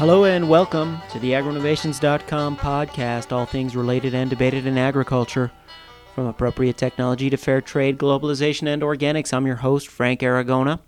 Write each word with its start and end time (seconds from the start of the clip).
Hello 0.00 0.24
and 0.24 0.48
welcome 0.48 0.98
to 1.10 1.18
the 1.18 1.32
agroinnovations.com 1.32 2.56
podcast, 2.56 3.32
all 3.32 3.44
things 3.44 3.76
related 3.76 4.14
and 4.14 4.30
debated 4.30 4.64
in 4.64 4.78
agriculture. 4.78 5.52
From 6.14 6.24
appropriate 6.24 6.78
technology 6.78 7.28
to 7.28 7.36
fair 7.36 7.60
trade, 7.60 7.98
globalization, 7.98 8.66
and 8.66 8.80
organics, 8.80 9.34
I'm 9.34 9.46
your 9.46 9.56
host, 9.56 9.88
Frank 9.88 10.20
Aragona. 10.20 10.80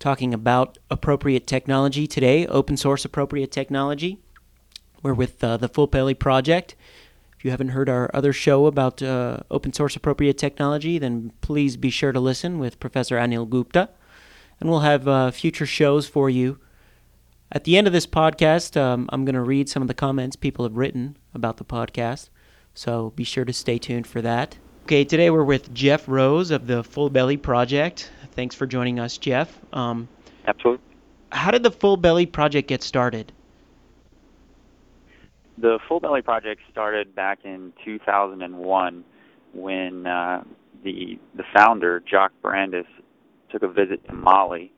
Talking 0.00 0.34
about 0.34 0.78
appropriate 0.90 1.46
technology 1.46 2.08
today, 2.08 2.44
open 2.48 2.76
source 2.76 3.04
appropriate 3.04 3.52
technology. 3.52 4.18
We're 5.04 5.14
with 5.14 5.44
uh, 5.44 5.56
the 5.56 5.68
Full 5.68 5.86
Belly 5.86 6.14
Project. 6.14 6.74
If 7.38 7.44
you 7.44 7.52
haven't 7.52 7.68
heard 7.68 7.88
our 7.88 8.10
other 8.12 8.32
show 8.32 8.66
about 8.66 9.00
uh, 9.00 9.44
open 9.48 9.72
source 9.72 9.94
appropriate 9.94 10.38
technology, 10.38 10.98
then 10.98 11.30
please 11.40 11.76
be 11.76 11.90
sure 11.90 12.10
to 12.10 12.18
listen 12.18 12.58
with 12.58 12.80
Professor 12.80 13.16
Anil 13.16 13.48
Gupta. 13.48 13.90
And 14.58 14.68
we'll 14.68 14.80
have 14.80 15.06
uh, 15.06 15.30
future 15.30 15.66
shows 15.66 16.08
for 16.08 16.28
you 16.28 16.58
at 17.52 17.64
the 17.64 17.76
end 17.76 17.86
of 17.86 17.92
this 17.92 18.06
podcast, 18.06 18.80
um, 18.80 19.08
I'm 19.12 19.24
going 19.24 19.34
to 19.34 19.40
read 19.40 19.68
some 19.68 19.82
of 19.82 19.88
the 19.88 19.94
comments 19.94 20.36
people 20.36 20.64
have 20.64 20.76
written 20.76 21.16
about 21.34 21.58
the 21.58 21.64
podcast, 21.64 22.30
so 22.74 23.10
be 23.10 23.24
sure 23.24 23.44
to 23.44 23.52
stay 23.52 23.78
tuned 23.78 24.06
for 24.06 24.20
that. 24.22 24.58
Okay, 24.84 25.04
today 25.04 25.30
we're 25.30 25.44
with 25.44 25.72
Jeff 25.72 26.08
Rose 26.08 26.50
of 26.50 26.66
the 26.66 26.82
Full 26.82 27.10
Belly 27.10 27.36
Project. 27.36 28.10
Thanks 28.32 28.54
for 28.54 28.66
joining 28.66 28.98
us, 28.98 29.18
Jeff. 29.18 29.58
Um, 29.72 30.08
Absolutely. 30.46 30.84
How 31.32 31.50
did 31.50 31.62
the 31.62 31.70
Full 31.70 31.96
Belly 31.96 32.26
Project 32.26 32.68
get 32.68 32.82
started? 32.82 33.32
The 35.58 35.78
Full 35.88 36.00
Belly 36.00 36.22
Project 36.22 36.60
started 36.70 37.14
back 37.14 37.40
in 37.44 37.72
2001 37.84 39.04
when 39.54 40.06
uh, 40.06 40.44
the 40.84 41.18
the 41.34 41.44
founder, 41.54 42.00
Jock 42.00 42.32
Brandis, 42.42 42.86
took 43.50 43.62
a 43.62 43.68
visit 43.68 44.06
to 44.06 44.12
Mali 44.12 44.72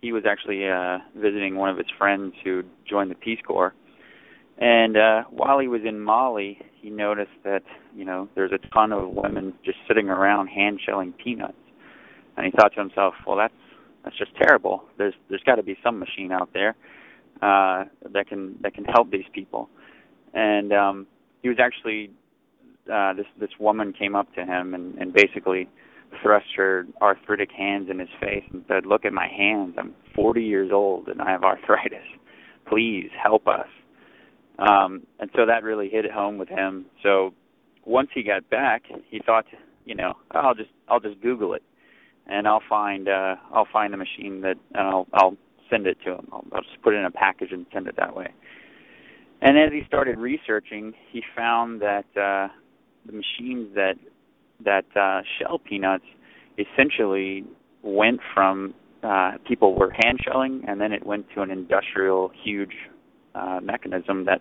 he 0.00 0.12
was 0.12 0.24
actually 0.28 0.68
uh, 0.68 0.98
visiting 1.16 1.56
one 1.56 1.70
of 1.70 1.76
his 1.76 1.86
friends 1.96 2.34
who 2.44 2.62
joined 2.88 3.10
the 3.10 3.14
Peace 3.14 3.40
Corps. 3.46 3.74
And 4.58 4.96
uh, 4.96 5.22
while 5.30 5.58
he 5.58 5.68
was 5.68 5.82
in 5.84 6.00
Mali, 6.00 6.60
he 6.80 6.90
noticed 6.90 7.30
that 7.44 7.62
you 7.94 8.04
know 8.04 8.28
there's 8.34 8.52
a 8.52 8.58
ton 8.74 8.92
of 8.92 9.10
women 9.10 9.54
just 9.64 9.78
sitting 9.86 10.08
around 10.08 10.48
hand 10.48 10.80
shelling 10.84 11.12
peanuts, 11.12 11.58
and 12.36 12.46
he 12.46 12.52
thought 12.52 12.72
to 12.74 12.80
himself, 12.80 13.14
well, 13.26 13.36
that's 13.36 13.54
that's 14.04 14.16
just 14.16 14.32
terrible. 14.36 14.84
There's 14.96 15.14
there's 15.28 15.42
got 15.44 15.56
to 15.56 15.62
be 15.62 15.76
some 15.82 15.98
machine 15.98 16.32
out 16.32 16.50
there 16.54 16.74
uh, 17.40 17.84
that 18.12 18.26
can 18.28 18.56
that 18.62 18.74
can 18.74 18.84
help 18.84 19.10
these 19.10 19.26
people. 19.32 19.68
And 20.34 20.72
um, 20.72 21.06
he 21.42 21.48
was 21.48 21.58
actually 21.60 22.10
uh, 22.92 23.14
this 23.14 23.26
this 23.38 23.50
woman 23.60 23.92
came 23.92 24.16
up 24.16 24.32
to 24.34 24.44
him 24.44 24.74
and, 24.74 24.96
and 24.98 25.12
basically 25.12 25.68
thrust 26.22 26.46
her 26.56 26.86
arthritic 27.00 27.50
hands 27.52 27.88
in 27.90 27.98
his 27.98 28.08
face 28.20 28.44
and 28.52 28.64
said, 28.68 28.86
"Look 28.86 29.04
at 29.04 29.12
my 29.12 29.28
hands. 29.28 29.76
I'm 29.78 29.94
40 30.14 30.42
years 30.42 30.70
old 30.72 31.08
and 31.08 31.20
I 31.20 31.30
have 31.30 31.44
arthritis. 31.44 32.04
Please 32.66 33.10
help 33.22 33.46
us." 33.46 33.68
Um, 34.58 35.06
and 35.20 35.30
so 35.36 35.46
that 35.46 35.62
really 35.62 35.88
hit 35.88 36.04
it 36.04 36.10
home 36.10 36.38
with 36.38 36.48
him. 36.48 36.86
So 37.02 37.32
once 37.84 38.08
he 38.12 38.22
got 38.22 38.48
back, 38.50 38.84
he 39.08 39.20
thought, 39.24 39.46
you 39.84 39.94
know, 39.94 40.14
I'll 40.32 40.54
just 40.54 40.70
I'll 40.88 41.00
just 41.00 41.20
Google 41.20 41.54
it, 41.54 41.62
and 42.26 42.48
I'll 42.48 42.62
find 42.68 43.08
uh, 43.08 43.36
I'll 43.52 43.68
find 43.72 43.92
the 43.92 43.96
machine 43.98 44.40
that 44.42 44.56
and 44.74 44.88
I'll 44.88 45.06
I'll 45.12 45.36
send 45.70 45.86
it 45.86 45.98
to 46.04 46.14
him. 46.14 46.28
I'll, 46.32 46.44
I'll 46.52 46.62
just 46.62 46.82
put 46.82 46.94
it 46.94 46.98
in 46.98 47.04
a 47.04 47.10
package 47.10 47.52
and 47.52 47.66
send 47.72 47.86
it 47.86 47.96
that 47.96 48.16
way. 48.16 48.28
And 49.40 49.56
as 49.56 49.70
he 49.72 49.82
started 49.86 50.18
researching, 50.18 50.94
he 51.12 51.22
found 51.36 51.80
that 51.80 52.06
uh, 52.16 52.48
the 53.06 53.12
machines 53.12 53.74
that 53.74 53.94
that 54.64 54.84
uh, 54.96 55.22
shell 55.38 55.58
peanuts 55.58 56.04
essentially 56.58 57.44
went 57.82 58.20
from 58.34 58.74
uh, 59.02 59.32
people 59.46 59.74
were 59.76 59.90
hand 59.90 60.18
shelling, 60.24 60.64
and 60.66 60.80
then 60.80 60.92
it 60.92 61.06
went 61.06 61.26
to 61.34 61.42
an 61.42 61.50
industrial, 61.50 62.32
huge 62.42 62.74
uh, 63.34 63.60
mechanism 63.62 64.24
that 64.24 64.40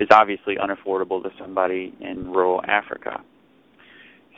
is 0.00 0.08
obviously 0.10 0.56
unaffordable 0.56 1.22
to 1.22 1.30
somebody 1.38 1.94
in 2.00 2.26
rural 2.32 2.60
Africa. 2.66 3.20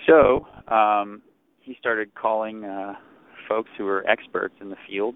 So 0.06 0.47
um, 0.69 1.22
he 1.60 1.76
started 1.81 2.15
calling 2.15 2.65
uh, 2.65 2.94
folks 3.49 3.71
who 3.78 3.84
were 3.84 4.06
experts 4.06 4.55
in 4.60 4.69
the 4.69 4.76
field, 4.87 5.15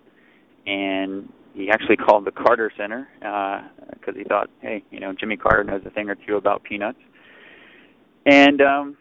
and 0.66 1.30
he 1.52 1.70
actually 1.70 1.96
called 1.96 2.24
the 2.24 2.30
Carter 2.30 2.72
Center 2.76 3.08
because 3.18 4.14
uh, 4.14 4.18
he 4.18 4.24
thought, 4.24 4.48
hey, 4.62 4.82
you 4.90 5.00
know, 5.00 5.12
Jimmy 5.12 5.36
Carter 5.36 5.64
knows 5.64 5.82
a 5.84 5.90
thing 5.90 6.08
or 6.08 6.14
two 6.14 6.36
about 6.36 6.62
peanuts. 6.62 6.98
And 8.24 8.60
um, 8.62 8.96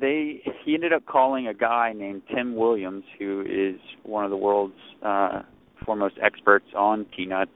they 0.00 0.42
he 0.64 0.74
ended 0.74 0.92
up 0.92 1.06
calling 1.06 1.46
a 1.46 1.54
guy 1.54 1.92
named 1.94 2.22
Tim 2.34 2.56
Williams, 2.56 3.04
who 3.18 3.42
is 3.42 3.80
one 4.02 4.24
of 4.24 4.30
the 4.30 4.36
world's 4.36 4.74
uh, 5.02 5.42
foremost 5.84 6.16
experts 6.22 6.66
on 6.76 7.04
peanuts. 7.16 7.50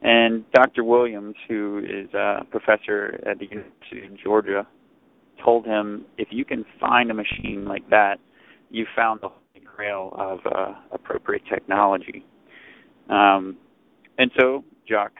And 0.00 0.44
Dr. 0.52 0.84
Williams, 0.84 1.34
who 1.48 1.78
is 1.78 2.12
a 2.14 2.46
professor 2.50 3.20
at 3.26 3.38
the 3.40 3.46
University 3.46 4.06
of 4.06 4.16
Georgia, 4.22 4.66
told 5.44 5.66
him, 5.66 6.04
if 6.18 6.28
you 6.30 6.44
can 6.44 6.64
find 6.80 7.10
a 7.10 7.14
machine 7.14 7.64
like 7.66 7.88
that, 7.90 8.18
you 8.70 8.86
found 8.94 9.20
the 9.22 9.28
holy 9.28 9.64
grail 9.64 10.14
of 10.16 10.40
uh, 10.46 10.74
appropriate 10.92 11.42
technology. 11.52 12.24
Um, 13.08 13.56
and 14.18 14.30
so 14.38 14.64
Jock 14.88 15.12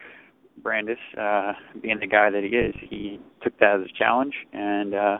Brandis, 0.61 0.97
uh, 1.19 1.53
being 1.81 1.99
the 1.99 2.07
guy 2.07 2.29
that 2.29 2.43
he 2.43 2.55
is, 2.55 2.75
he 2.89 3.19
took 3.41 3.57
that 3.59 3.81
as 3.81 3.85
a 3.85 3.97
challenge 3.97 4.33
and 4.53 4.93
uh, 4.93 5.17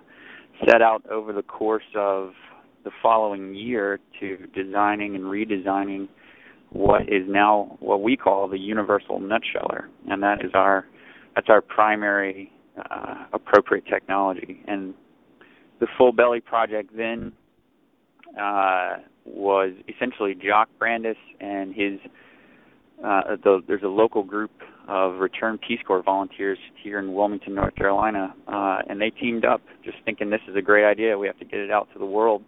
set 0.66 0.82
out 0.82 1.06
over 1.10 1.34
the 1.34 1.42
course 1.44 1.84
of 1.96 2.32
the 2.84 2.92
following 3.02 3.56
year 3.56 4.00
to 4.20 4.38
designing 4.56 5.16
and 5.16 5.26
redesigning 5.26 6.08
what 6.72 7.04
is 7.04 7.24
now 7.28 7.78
what 7.80 8.02
we 8.02 8.16
call 8.16 8.48
the 8.48 8.60
universal 8.60 9.20
nutsheller, 9.20 9.86
and 10.10 10.22
that 10.22 10.44
is 10.44 10.52
our 10.54 10.86
that's 11.36 11.50
our 11.50 11.62
primary 11.62 12.52
uh, 12.92 13.26
appropriate 13.34 13.86
technology. 13.88 14.62
And 14.68 14.94
the 15.80 15.88
Full 15.98 16.12
Belly 16.12 16.42
project 16.42 16.96
then 16.96 17.32
uh, 18.40 18.98
was 19.26 19.72
essentially 19.88 20.36
Jock 20.36 20.70
Brandis 20.78 21.18
and 21.40 21.74
his. 21.74 22.00
Uh, 23.04 23.38
the, 23.44 23.62
there's 23.66 23.84
a 23.84 23.88
local 23.88 24.24
group 24.24 24.52
of 24.90 25.20
returned 25.20 25.60
Peace 25.62 25.80
Corps 25.86 26.02
volunteers 26.02 26.58
here 26.82 27.00
in 27.00 27.14
Wilmington, 27.14 27.54
North 27.54 27.76
Carolina, 27.76 28.34
uh, 28.48 28.80
and 28.90 29.00
they 29.00 29.12
teamed 29.12 29.46
up, 29.46 29.62
just 29.84 29.98
thinking 30.04 30.30
this 30.30 30.42
is 30.48 30.56
a 30.56 30.62
great 30.62 30.86
idea. 30.86 31.18
We 31.18 31.28
have 31.28 31.38
to 31.40 31.46
get 31.46 31.60
it 31.60 31.72
out 31.72 31.90
to 31.94 32.00
the 32.00 32.06
world. 32.06 32.44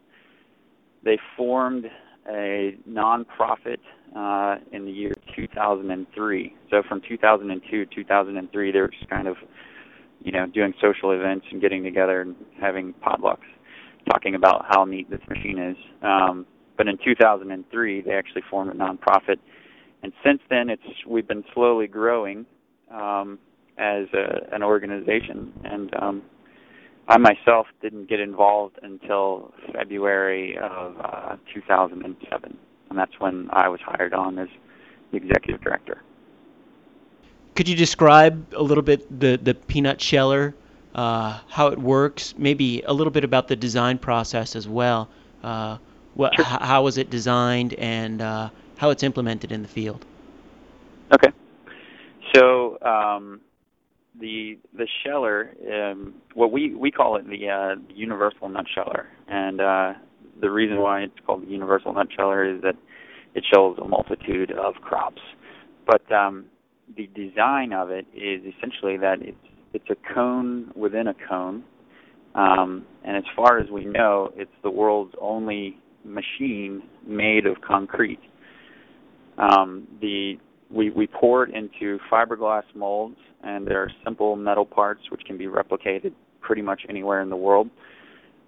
They 1.04 1.20
formed 1.38 1.86
a 2.28 2.76
nonprofit 2.90 3.78
uh, 4.16 4.58
in 4.72 4.86
the 4.86 4.92
year 4.92 5.14
2003. 5.36 6.56
So 6.70 6.84
from 6.88 7.02
2002 7.08 7.86
to 7.86 7.96
2003, 7.96 8.72
they 8.72 8.80
were 8.80 8.88
just 8.88 9.10
kind 9.10 9.28
of, 9.28 9.38
you 10.24 10.32
know, 10.32 10.48
doing 10.48 10.74
social 10.82 11.12
events 11.12 11.46
and 11.52 11.62
getting 11.62 11.84
together 11.84 12.22
and 12.22 12.36
having 12.60 12.94
potlucks, 13.06 13.38
talking 14.10 14.36
about 14.36 14.66
how 14.70 14.86
neat 14.86 15.10
this 15.10 15.22
machine 15.30 15.60
is. 15.60 15.78
Um, 16.02 16.46
but 16.76 16.88
in 16.88 16.98
2003, 17.04 18.02
they 18.02 18.12
actually 18.12 18.44
formed 18.50 18.72
a 18.72 18.76
nonprofit 18.76 19.38
and 20.04 20.14
since 20.24 20.42
then 20.50 20.70
it's 20.70 20.84
we've 21.08 21.28
been 21.28 21.44
slowly 21.54 21.88
growing 21.88 22.46
um, 22.92 23.40
as 23.78 24.08
a, 24.14 24.54
an 24.54 24.64
organization 24.64 25.54
and 25.64 25.94
um, 26.02 26.22
I 27.08 27.18
myself 27.18 27.68
didn't 27.82 28.10
get 28.10 28.20
involved 28.20 28.80
until 28.84 29.54
February 29.74 30.58
of 30.58 30.96
uh, 31.00 31.36
2007 31.54 32.58
and 32.90 33.00
that's 33.00 33.20
when 33.20 33.50
I 33.52 33.70
was 33.70 33.80
hired 33.82 34.14
on 34.14 34.38
as 34.38 34.50
the 35.12 35.18
executive 35.18 35.62
director. 35.62 36.02
Could 37.56 37.68
you 37.68 37.76
describe 37.76 38.54
a 38.54 38.64
little 38.64 38.84
bit 38.84 39.20
the 39.20 39.38
the 39.38 39.54
peanut 39.54 40.02
sheller, 40.02 40.56
uh, 40.96 41.40
how 41.50 41.68
it 41.68 41.80
works, 41.80 42.34
maybe 42.38 42.82
a 42.86 42.94
little 42.94 43.12
bit 43.12 43.24
about 43.24 43.48
the 43.48 43.56
design 43.56 43.98
process 43.98 44.56
as 44.56 44.68
well? 44.68 45.10
Uh, 45.44 45.78
what, 46.14 46.34
sure. 46.36 46.46
h- 46.46 46.62
how 46.62 46.84
was 46.84 46.98
it 46.98 47.10
designed 47.10 47.74
and 47.76 48.22
uh, 48.22 48.50
how 48.82 48.90
it's 48.90 49.04
implemented 49.04 49.52
in 49.52 49.62
the 49.62 49.68
field. 49.68 50.04
Okay. 51.14 51.30
So 52.34 52.80
um, 52.82 53.40
the 54.20 54.58
the 54.74 54.88
sheller, 55.04 55.52
um, 55.72 56.16
what 56.34 56.52
we 56.52 56.74
we 56.74 56.90
call 56.90 57.16
it 57.16 57.30
the 57.30 57.48
uh, 57.48 57.76
universal 57.94 58.50
nut 58.50 58.66
sheller, 58.74 59.08
and 59.28 59.62
uh, 59.62 59.94
the 60.42 60.50
reason 60.50 60.80
why 60.80 61.02
it's 61.02 61.14
called 61.28 61.44
the 61.44 61.52
universal 61.52 61.94
nut 61.94 62.08
sheller 62.16 62.44
is 62.44 62.64
that 62.64 62.76
it 63.36 63.46
shells 63.54 63.78
a 63.80 63.88
multitude 63.88 64.52
of 64.52 64.74
crops. 64.82 65.22
But 65.86 66.12
um, 66.12 66.46
the 66.98 67.08
design 67.14 67.74
of 67.74 67.92
it 67.92 68.08
is 68.16 68.42
essentially 68.58 68.98
that 68.98 69.22
it's 69.22 69.38
it's 69.74 69.90
a 69.92 70.14
cone 70.14 70.72
within 70.76 71.06
a 71.08 71.14
cone, 71.30 71.64
um, 72.34 72.84
and 73.04 73.16
as 73.16 73.26
far 73.36 73.60
as 73.60 73.70
we 73.70 73.86
know, 73.86 74.34
it's 74.36 74.58
the 74.64 74.72
world's 74.72 75.14
only 75.22 75.78
machine 76.04 76.82
made 77.06 77.46
of 77.46 77.62
concrete. 77.62 78.20
Um, 79.38 79.88
the 80.02 80.36
we, 80.70 80.90
we 80.90 81.08
pour 81.08 81.44
it 81.44 81.54
into 81.54 82.00
fiberglass 82.12 82.64
molds, 82.74 83.18
and 83.44 83.68
there 83.68 83.82
are 83.82 83.92
simple 84.06 84.36
metal 84.36 84.66
parts 84.66 85.02
which 85.12 85.22
can 85.26 85.38
be 85.38 85.46
replicated 85.46 86.14
pretty 86.40 86.62
much 86.62 86.82
anywhere 86.88 87.22
in 87.22 87.30
the 87.30 87.36
world. 87.36 87.70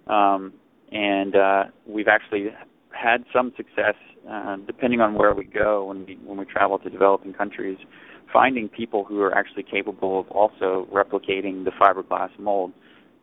Um, 0.07 0.53
and 0.91 1.35
uh, 1.35 1.63
we've 1.87 2.07
actually 2.07 2.47
had 2.91 3.25
some 3.33 3.51
success, 3.57 3.95
uh, 4.29 4.57
depending 4.67 5.01
on 5.01 5.15
where 5.15 5.33
we 5.33 5.45
go 5.45 5.85
when 5.85 6.05
we 6.05 6.17
when 6.23 6.37
we 6.37 6.45
travel 6.45 6.77
to 6.79 6.89
developing 6.89 7.33
countries, 7.33 7.77
finding 8.31 8.69
people 8.69 9.03
who 9.03 9.21
are 9.21 9.35
actually 9.35 9.63
capable 9.63 10.19
of 10.19 10.27
also 10.29 10.87
replicating 10.93 11.65
the 11.65 11.71
fiberglass 11.71 12.29
mold, 12.39 12.71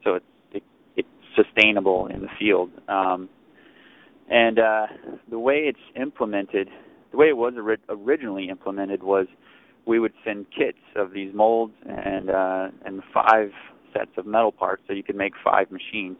so 0.04 0.14
it's 0.14 0.24
it, 0.52 0.62
it's 0.96 1.08
sustainable 1.36 2.06
in 2.08 2.22
the 2.22 2.28
field. 2.38 2.70
Um, 2.88 3.28
and 4.28 4.58
uh, 4.58 4.86
the 5.28 5.38
way 5.38 5.62
it's 5.66 5.78
implemented, 6.00 6.68
the 7.10 7.16
way 7.16 7.28
it 7.28 7.36
was 7.36 7.54
ori- 7.56 7.78
originally 7.88 8.48
implemented 8.48 9.02
was 9.02 9.26
we 9.86 9.98
would 9.98 10.12
send 10.24 10.46
kits 10.56 10.78
of 10.96 11.12
these 11.12 11.34
molds 11.34 11.74
and 11.86 12.30
uh, 12.30 12.68
and 12.84 13.02
five 13.12 13.50
sets 13.92 14.10
of 14.16 14.26
metal 14.26 14.52
parts, 14.52 14.82
so 14.86 14.92
you 14.92 15.02
could 15.02 15.16
make 15.16 15.32
five 15.42 15.70
machines. 15.70 16.16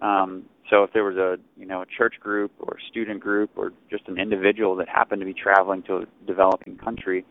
Um, 0.00 0.44
so 0.68 0.84
if 0.84 0.92
there 0.92 1.04
was 1.04 1.16
a 1.16 1.36
you 1.58 1.66
know 1.66 1.82
a 1.82 1.86
church 1.86 2.14
group 2.20 2.52
or 2.58 2.74
a 2.74 2.90
student 2.90 3.20
group 3.20 3.50
or 3.56 3.72
just 3.90 4.08
an 4.08 4.18
individual 4.18 4.76
that 4.76 4.88
happened 4.88 5.20
to 5.20 5.26
be 5.26 5.34
traveling 5.34 5.82
to 5.84 5.98
a 5.98 6.04
developing 6.26 6.76
country, 6.76 7.24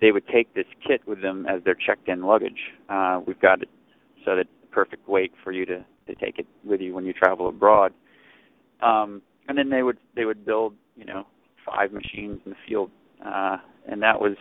they 0.00 0.12
would 0.12 0.26
take 0.28 0.52
this 0.54 0.66
kit 0.86 1.02
with 1.06 1.22
them 1.22 1.46
as 1.46 1.62
their 1.64 1.74
checked-in 1.74 2.22
luggage. 2.22 2.72
Uh, 2.88 3.20
we've 3.26 3.40
got 3.40 3.62
it 3.62 3.68
so 4.24 4.36
that 4.36 4.46
perfect 4.70 5.08
weight 5.08 5.32
for 5.42 5.52
you 5.52 5.64
to 5.66 5.84
to 6.06 6.14
take 6.14 6.38
it 6.38 6.46
with 6.64 6.80
you 6.80 6.94
when 6.94 7.04
you 7.04 7.12
travel 7.12 7.48
abroad. 7.48 7.92
Um, 8.82 9.22
and 9.48 9.58
then 9.58 9.70
they 9.70 9.82
would 9.82 9.98
they 10.14 10.24
would 10.24 10.44
build 10.44 10.74
you 10.96 11.04
know 11.04 11.26
five 11.70 11.92
machines 11.92 12.40
in 12.44 12.50
the 12.52 12.56
field, 12.68 12.90
uh, 13.24 13.58
and 13.88 14.02
that 14.02 14.20
was 14.20 14.36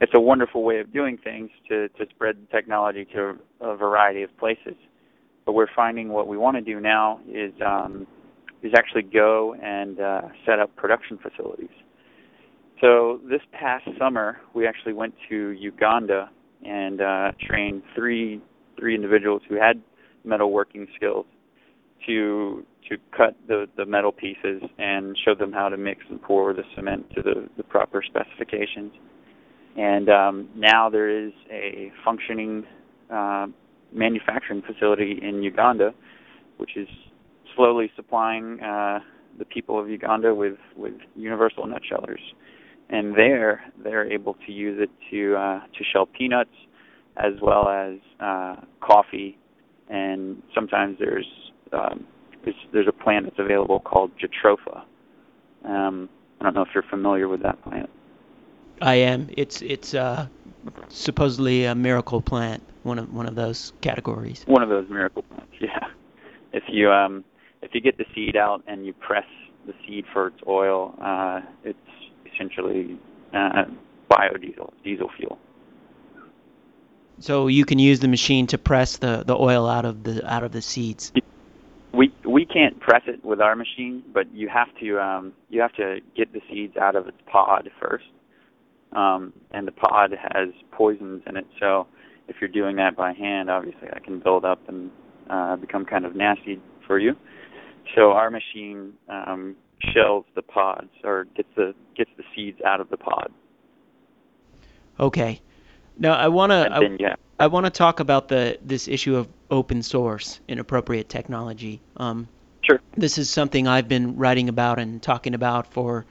it's 0.00 0.12
a 0.14 0.20
wonderful 0.20 0.64
way 0.64 0.80
of 0.80 0.92
doing 0.92 1.18
things 1.22 1.50
to 1.68 1.88
to 1.90 2.06
spread 2.10 2.36
technology 2.50 3.04
to 3.14 3.38
a 3.60 3.76
variety 3.76 4.22
of 4.22 4.36
places. 4.38 4.74
But 5.44 5.52
we're 5.52 5.74
finding 5.74 6.08
what 6.08 6.28
we 6.28 6.36
want 6.36 6.56
to 6.56 6.62
do 6.62 6.80
now 6.80 7.20
is 7.28 7.52
um, 7.64 8.06
is 8.62 8.72
actually 8.76 9.02
go 9.02 9.54
and 9.62 10.00
uh, 10.00 10.22
set 10.46 10.58
up 10.58 10.74
production 10.76 11.18
facilities. 11.18 11.70
So 12.80 13.20
this 13.28 13.40
past 13.52 13.84
summer, 13.98 14.40
we 14.54 14.66
actually 14.66 14.92
went 14.92 15.14
to 15.28 15.50
Uganda 15.50 16.30
and 16.64 17.00
uh, 17.00 17.32
trained 17.40 17.82
three 17.94 18.40
three 18.78 18.94
individuals 18.94 19.42
who 19.48 19.56
had 19.56 19.80
metalworking 20.26 20.86
skills 20.96 21.26
to 22.06 22.64
to 22.88 22.96
cut 23.16 23.36
the 23.48 23.66
the 23.76 23.86
metal 23.86 24.12
pieces 24.12 24.62
and 24.78 25.16
show 25.24 25.34
them 25.34 25.52
how 25.52 25.68
to 25.68 25.76
mix 25.76 26.00
and 26.10 26.20
pour 26.22 26.52
the 26.52 26.64
cement 26.74 27.08
to 27.14 27.22
the 27.22 27.48
the 27.56 27.62
proper 27.62 28.02
specifications. 28.02 28.92
And 29.76 30.08
um, 30.10 30.48
now 30.54 30.90
there 30.90 31.08
is 31.08 31.32
a 31.50 31.90
functioning 32.04 32.64
uh, 33.10 33.46
manufacturing 33.92 34.62
facility 34.62 35.18
in 35.22 35.42
Uganda, 35.42 35.94
which 36.58 36.76
is 36.76 36.88
slowly 37.56 37.90
supplying 37.96 38.60
uh, 38.60 39.00
the 39.38 39.44
people 39.44 39.78
of 39.80 39.88
Uganda 39.88 40.34
with 40.34 40.58
with 40.76 40.94
universal 41.16 41.64
nutshellers. 41.64 42.20
And 42.90 43.14
there, 43.14 43.62
they're 43.82 44.10
able 44.12 44.36
to 44.46 44.52
use 44.52 44.78
it 44.80 44.90
to 45.10 45.36
uh, 45.36 45.60
to 45.60 45.84
shell 45.92 46.06
peanuts, 46.06 46.50
as 47.16 47.32
well 47.40 47.68
as 47.68 47.94
uh, 48.20 48.56
coffee, 48.80 49.38
and 49.88 50.42
sometimes 50.54 50.98
there's 50.98 51.26
um, 51.72 52.06
there's, 52.44 52.56
there's 52.72 52.88
a 52.88 52.92
plant 52.92 53.26
that's 53.26 53.38
available 53.38 53.80
called 53.80 54.10
Jatropha. 54.18 54.82
Um, 55.64 56.08
I 56.40 56.44
don't 56.44 56.54
know 56.54 56.62
if 56.62 56.68
you're 56.74 56.82
familiar 56.82 57.28
with 57.28 57.42
that 57.42 57.62
plant. 57.62 57.88
I 58.80 58.94
am. 58.94 59.28
It's 59.36 59.62
it's 59.62 59.94
uh, 59.94 60.26
supposedly 60.88 61.66
a 61.66 61.74
miracle 61.74 62.20
plant, 62.20 62.64
one 62.82 62.98
of 62.98 63.12
one 63.12 63.26
of 63.26 63.36
those 63.36 63.72
categories. 63.80 64.42
One 64.46 64.62
of 64.62 64.68
those 64.68 64.88
miracle 64.90 65.22
plants, 65.22 65.54
yeah. 65.60 65.86
If 66.52 66.64
you 66.68 66.90
um, 66.90 67.24
if 67.62 67.74
you 67.74 67.80
get 67.80 67.96
the 67.96 68.06
seed 68.12 68.36
out 68.36 68.64
and 68.66 68.84
you 68.84 68.92
press 68.92 69.26
the 69.66 69.74
seed 69.86 70.04
for 70.12 70.28
its 70.28 70.40
oil, 70.48 70.94
uh, 71.00 71.40
it's 71.62 71.78
essentially 72.34 72.98
uh, 73.32 73.64
biodiesel, 74.10 74.72
diesel 74.82 75.10
fuel. 75.16 75.38
So 77.20 77.46
you 77.46 77.64
can 77.64 77.78
use 77.78 78.00
the 78.00 78.08
machine 78.08 78.48
to 78.48 78.58
press 78.58 78.96
the, 78.96 79.22
the 79.24 79.36
oil 79.36 79.68
out 79.68 79.84
of 79.84 80.02
the 80.02 80.28
out 80.28 80.42
of 80.42 80.50
the 80.50 80.62
seeds. 80.62 81.12
Can't 82.52 82.78
press 82.80 83.02
it 83.06 83.24
with 83.24 83.40
our 83.40 83.56
machine, 83.56 84.02
but 84.12 84.32
you 84.34 84.48
have 84.48 84.68
to 84.80 84.98
um, 85.00 85.32
you 85.48 85.60
have 85.60 85.72
to 85.74 86.00
get 86.16 86.32
the 86.32 86.40
seeds 86.50 86.76
out 86.76 86.96
of 86.96 87.08
its 87.08 87.16
pod 87.26 87.70
first, 87.80 88.04
um, 88.92 89.32
and 89.52 89.66
the 89.66 89.72
pod 89.72 90.12
has 90.34 90.48
poisons 90.70 91.22
in 91.26 91.36
it. 91.36 91.46
So 91.58 91.86
if 92.28 92.36
you're 92.40 92.48
doing 92.48 92.76
that 92.76 92.96
by 92.96 93.12
hand, 93.12 93.50
obviously 93.50 93.88
that 93.92 94.04
can 94.04 94.20
build 94.20 94.44
up 94.44 94.60
and 94.68 94.90
uh, 95.30 95.56
become 95.56 95.84
kind 95.84 96.04
of 96.04 96.14
nasty 96.14 96.60
for 96.86 96.98
you. 96.98 97.16
So 97.94 98.12
our 98.12 98.30
machine 98.30 98.92
um, 99.08 99.56
shells 99.92 100.24
the 100.34 100.42
pods 100.42 100.90
or 101.04 101.24
gets 101.36 101.48
the 101.56 101.74
gets 101.96 102.10
the 102.16 102.24
seeds 102.34 102.60
out 102.66 102.80
of 102.80 102.90
the 102.90 102.96
pod. 102.96 103.32
Okay. 105.00 105.40
Now 105.98 106.14
I 106.14 106.28
want 106.28 106.52
to 106.52 106.68
then 106.80 106.96
yeah, 107.00 107.16
I 107.38 107.46
want 107.46 107.66
to 107.66 107.70
talk 107.70 108.00
about 108.00 108.28
the 108.28 108.58
this 108.62 108.88
issue 108.88 109.16
of 109.16 109.28
open 109.50 109.82
source 109.82 110.40
in 110.48 110.58
appropriate 110.58 111.08
technology. 111.08 111.80
Um, 111.96 112.28
sure. 112.62 112.80
this 112.96 113.18
is 113.18 113.30
something 113.30 113.66
I've 113.68 113.88
been 113.88 114.16
writing 114.16 114.48
about 114.48 114.78
and 114.78 115.02
talking 115.02 115.34
about 115.34 115.72
for, 115.72 116.04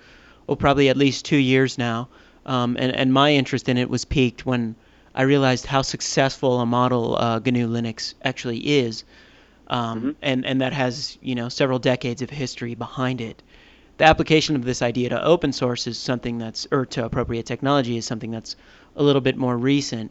well, 0.47 0.55
probably 0.57 0.89
at 0.89 0.97
least 0.97 1.25
two 1.25 1.37
years 1.37 1.77
now. 1.77 2.09
Um, 2.45 2.75
and, 2.79 2.95
and 2.95 3.13
my 3.13 3.31
interest 3.33 3.69
in 3.69 3.77
it 3.77 3.89
was 3.89 4.05
peaked 4.05 4.45
when 4.45 4.75
I 5.13 5.23
realized 5.23 5.65
how 5.65 5.81
successful 5.81 6.59
a 6.59 6.65
model 6.65 7.17
uh, 7.17 7.39
GNU 7.39 7.67
Linux 7.67 8.13
actually 8.23 8.59
is, 8.59 9.03
um, 9.67 10.01
Mhm. 10.01 10.15
and 10.21 10.45
and 10.45 10.61
that 10.61 10.73
has 10.73 11.17
you 11.21 11.35
know 11.35 11.49
several 11.49 11.79
decades 11.79 12.21
of 12.21 12.29
history 12.29 12.75
behind 12.75 13.21
it. 13.21 13.43
The 13.97 14.05
application 14.05 14.55
of 14.55 14.63
this 14.63 14.81
idea 14.81 15.09
to 15.09 15.23
open 15.23 15.53
source 15.53 15.85
is 15.85 15.97
something 15.97 16.39
that's, 16.39 16.65
or 16.71 16.85
to 16.87 17.05
appropriate 17.05 17.45
technology 17.45 17.97
is 17.97 18.05
something 18.05 18.31
that's 18.31 18.55
a 18.95 19.03
little 19.03 19.21
bit 19.21 19.37
more 19.37 19.55
recent. 19.55 20.09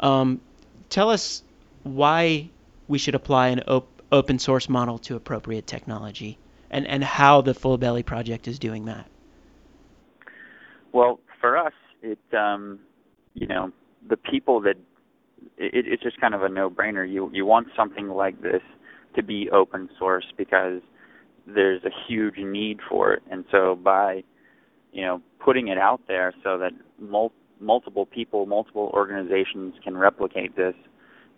Um, 0.00 0.40
tell 0.88 1.10
us 1.10 1.42
why 1.82 2.48
we 2.88 2.96
should 2.98 3.14
apply 3.14 3.48
an 3.48 3.60
op- 3.68 3.95
open 4.12 4.38
source 4.38 4.68
model 4.68 4.98
to 4.98 5.16
appropriate 5.16 5.66
technology, 5.66 6.38
and 6.70 6.86
and 6.86 7.02
how 7.02 7.40
the 7.40 7.54
Full 7.54 7.78
Belly 7.78 8.02
project 8.02 8.48
is 8.48 8.58
doing 8.58 8.84
that. 8.86 9.06
Well, 10.92 11.20
for 11.40 11.56
us, 11.56 11.72
it 12.02 12.18
um, 12.36 12.80
you 13.34 13.46
know 13.46 13.72
the 14.08 14.16
people 14.16 14.60
that 14.62 14.76
it, 15.56 15.86
it's 15.86 16.02
just 16.02 16.20
kind 16.20 16.34
of 16.34 16.42
a 16.42 16.48
no-brainer. 16.48 17.10
You 17.10 17.30
you 17.32 17.44
want 17.44 17.68
something 17.76 18.08
like 18.08 18.40
this 18.42 18.62
to 19.14 19.22
be 19.22 19.48
open 19.50 19.88
source 19.98 20.26
because 20.36 20.80
there's 21.46 21.82
a 21.84 21.90
huge 22.08 22.38
need 22.38 22.80
for 22.88 23.12
it, 23.12 23.22
and 23.30 23.44
so 23.50 23.76
by 23.76 24.24
you 24.92 25.02
know 25.02 25.22
putting 25.38 25.68
it 25.68 25.78
out 25.78 26.00
there 26.08 26.32
so 26.42 26.58
that 26.58 26.72
mul- 26.98 27.32
multiple 27.60 28.06
people, 28.06 28.46
multiple 28.46 28.90
organizations 28.92 29.74
can 29.82 29.96
replicate 29.96 30.56
this, 30.56 30.74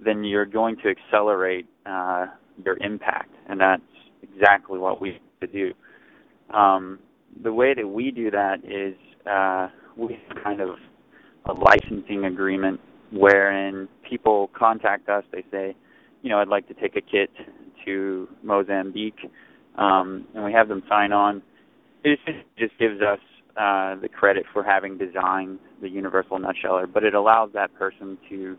then 0.04 0.24
you're 0.24 0.46
going 0.46 0.76
to 0.76 0.88
accelerate 0.88 1.66
uh, 1.86 2.26
your 2.64 2.76
impact, 2.78 3.30
and 3.48 3.60
that's 3.60 3.82
exactly 4.22 4.78
what 4.78 5.00
we 5.00 5.20
to 5.40 5.46
do. 5.46 5.72
Um, 6.54 6.98
the 7.42 7.52
way 7.52 7.74
that 7.74 7.86
we 7.86 8.10
do 8.10 8.30
that 8.30 8.64
is 8.64 8.94
uh, 9.30 9.68
we 9.96 10.18
have 10.28 10.42
kind 10.42 10.60
of 10.60 10.70
a 11.46 11.52
licensing 11.52 12.24
agreement 12.24 12.80
wherein 13.12 13.88
people 14.08 14.50
contact 14.58 15.08
us. 15.08 15.24
They 15.32 15.44
say, 15.50 15.76
you 16.22 16.30
know, 16.30 16.40
I'd 16.40 16.48
like 16.48 16.66
to 16.68 16.74
take 16.74 16.96
a 16.96 17.00
kit 17.00 17.30
to 17.84 18.28
Mozambique, 18.42 19.30
um, 19.76 20.26
and 20.34 20.44
we 20.44 20.52
have 20.52 20.68
them 20.68 20.82
sign 20.88 21.12
on. 21.12 21.42
It 22.04 22.18
just- 22.26 22.38
just 22.58 22.78
gives 22.78 23.00
us 23.00 23.20
uh, 23.56 23.96
the 23.96 24.08
credit 24.08 24.46
for 24.52 24.62
having 24.62 24.98
designed 24.98 25.58
the 25.80 25.88
universal 25.88 26.38
nutsheller, 26.38 26.90
but 26.92 27.02
it 27.02 27.14
allows 27.14 27.52
that 27.52 27.74
person 27.74 28.18
to 28.28 28.56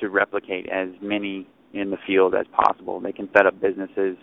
to 0.00 0.10
replicate 0.10 0.68
as 0.68 0.88
many 1.02 1.44
in 1.72 1.90
the 1.90 1.98
field 2.06 2.34
as 2.34 2.46
possible. 2.52 3.00
They 3.00 3.12
can 3.12 3.28
set 3.36 3.46
up 3.46 3.60
businesses. 3.60 4.16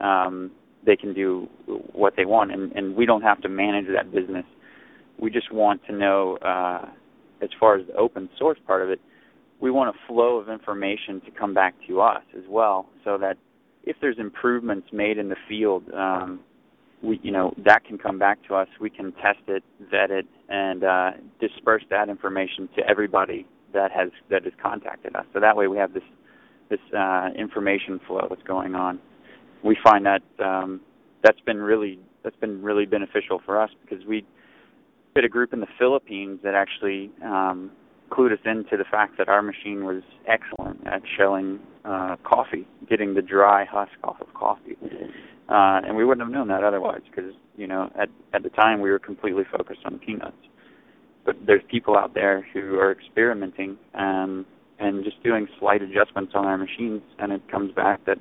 Um, 0.00 0.50
they 0.84 0.96
can 0.96 1.14
do 1.14 1.48
what 1.92 2.14
they 2.16 2.24
want, 2.24 2.50
and, 2.50 2.72
and 2.72 2.96
we 2.96 3.06
don't 3.06 3.22
have 3.22 3.40
to 3.42 3.48
manage 3.48 3.86
that 3.94 4.10
business. 4.12 4.44
We 5.18 5.30
just 5.30 5.52
want 5.52 5.84
to 5.86 5.92
know, 5.92 6.36
uh, 6.38 6.88
as 7.40 7.50
far 7.60 7.76
as 7.76 7.86
the 7.86 7.94
open 7.94 8.28
source 8.38 8.58
part 8.66 8.82
of 8.82 8.90
it, 8.90 9.00
we 9.60 9.70
want 9.70 9.94
a 9.94 9.98
flow 10.08 10.38
of 10.38 10.48
information 10.48 11.20
to 11.20 11.30
come 11.30 11.54
back 11.54 11.74
to 11.86 12.00
us 12.00 12.24
as 12.36 12.42
well, 12.48 12.88
so 13.04 13.16
that 13.18 13.36
if 13.84 13.96
there's 14.00 14.18
improvements 14.18 14.88
made 14.92 15.18
in 15.18 15.28
the 15.28 15.36
field, 15.48 15.84
um, 15.94 16.40
we, 17.00 17.20
you 17.22 17.30
know, 17.30 17.54
that 17.64 17.84
can 17.84 17.98
come 17.98 18.18
back 18.18 18.38
to 18.48 18.54
us. 18.54 18.68
We 18.80 18.90
can 18.90 19.12
test 19.12 19.40
it, 19.48 19.62
vet 19.90 20.10
it, 20.10 20.26
and 20.48 20.84
uh, 20.84 21.10
disperse 21.40 21.82
that 21.90 22.08
information 22.08 22.68
to 22.76 22.88
everybody 22.88 23.46
that 23.72 23.90
has 23.92 24.10
that 24.30 24.44
has 24.44 24.52
contacted 24.62 25.16
us. 25.16 25.26
So 25.32 25.40
that 25.40 25.56
way, 25.56 25.66
we 25.66 25.78
have 25.78 25.94
this 25.94 26.02
this 26.72 26.80
uh, 26.98 27.28
information 27.36 28.00
flow 28.06 28.26
that's 28.30 28.42
going 28.44 28.74
on. 28.74 28.98
We 29.62 29.76
find 29.84 30.06
that 30.06 30.22
um, 30.42 30.80
that's 31.22 31.40
been 31.40 31.58
really 31.58 31.98
that's 32.24 32.36
been 32.36 32.62
really 32.62 32.86
beneficial 32.86 33.40
for 33.44 33.60
us 33.60 33.70
because 33.82 34.04
we 34.06 34.24
had 35.14 35.24
a 35.24 35.28
group 35.28 35.52
in 35.52 35.60
the 35.60 35.66
Philippines 35.78 36.40
that 36.44 36.54
actually 36.54 37.10
um, 37.22 37.70
clued 38.10 38.32
us 38.32 38.38
into 38.44 38.76
the 38.76 38.84
fact 38.90 39.18
that 39.18 39.28
our 39.28 39.42
machine 39.42 39.84
was 39.84 40.02
excellent 40.26 40.86
at 40.86 41.02
shelling 41.16 41.60
uh, 41.84 42.16
coffee, 42.24 42.66
getting 42.88 43.14
the 43.14 43.22
dry 43.22 43.64
husk 43.64 43.92
off 44.02 44.20
of 44.20 44.32
coffee, 44.32 44.76
uh, 45.48 45.80
and 45.84 45.96
we 45.96 46.04
wouldn't 46.04 46.26
have 46.26 46.32
known 46.32 46.48
that 46.48 46.64
otherwise 46.64 47.02
because 47.10 47.34
you 47.56 47.66
know 47.66 47.90
at 48.00 48.08
at 48.32 48.42
the 48.42 48.50
time 48.50 48.80
we 48.80 48.90
were 48.90 48.98
completely 48.98 49.44
focused 49.50 49.80
on 49.84 49.98
peanuts. 49.98 50.42
but 51.26 51.36
there's 51.46 51.62
people 51.70 51.96
out 51.96 52.14
there 52.14 52.46
who 52.52 52.78
are 52.78 52.92
experimenting 52.92 53.76
um, 53.94 54.46
and 54.82 55.04
just 55.04 55.22
doing 55.22 55.48
slight 55.58 55.80
adjustments 55.80 56.32
on 56.34 56.44
our 56.44 56.58
machines, 56.58 57.02
and 57.18 57.32
it 57.32 57.46
comes 57.48 57.72
back 57.72 58.04
that 58.04 58.18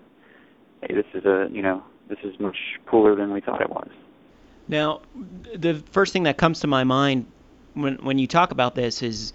hey, 0.82 0.94
this 0.94 1.06
is 1.14 1.26
a 1.26 1.50
you 1.52 1.62
know 1.62 1.84
this 2.08 2.20
is 2.24 2.40
much 2.40 2.58
cooler 2.86 3.16
than 3.16 3.34
we 3.34 3.42
thought 3.42 3.62
it 3.62 3.70
was. 3.70 3.90
Now, 4.68 5.02
the 5.56 5.84
first 5.92 6.14
thing 6.14 6.24
that 6.24 6.38
comes 6.38 6.60
to 6.62 6.68
my 6.68 6.84
mind 6.84 7.26
when 7.74 7.96
when 7.96 8.20
you 8.20 8.28
talk 8.28 8.52
about 8.52 8.76
this 8.76 9.02
is 9.02 9.34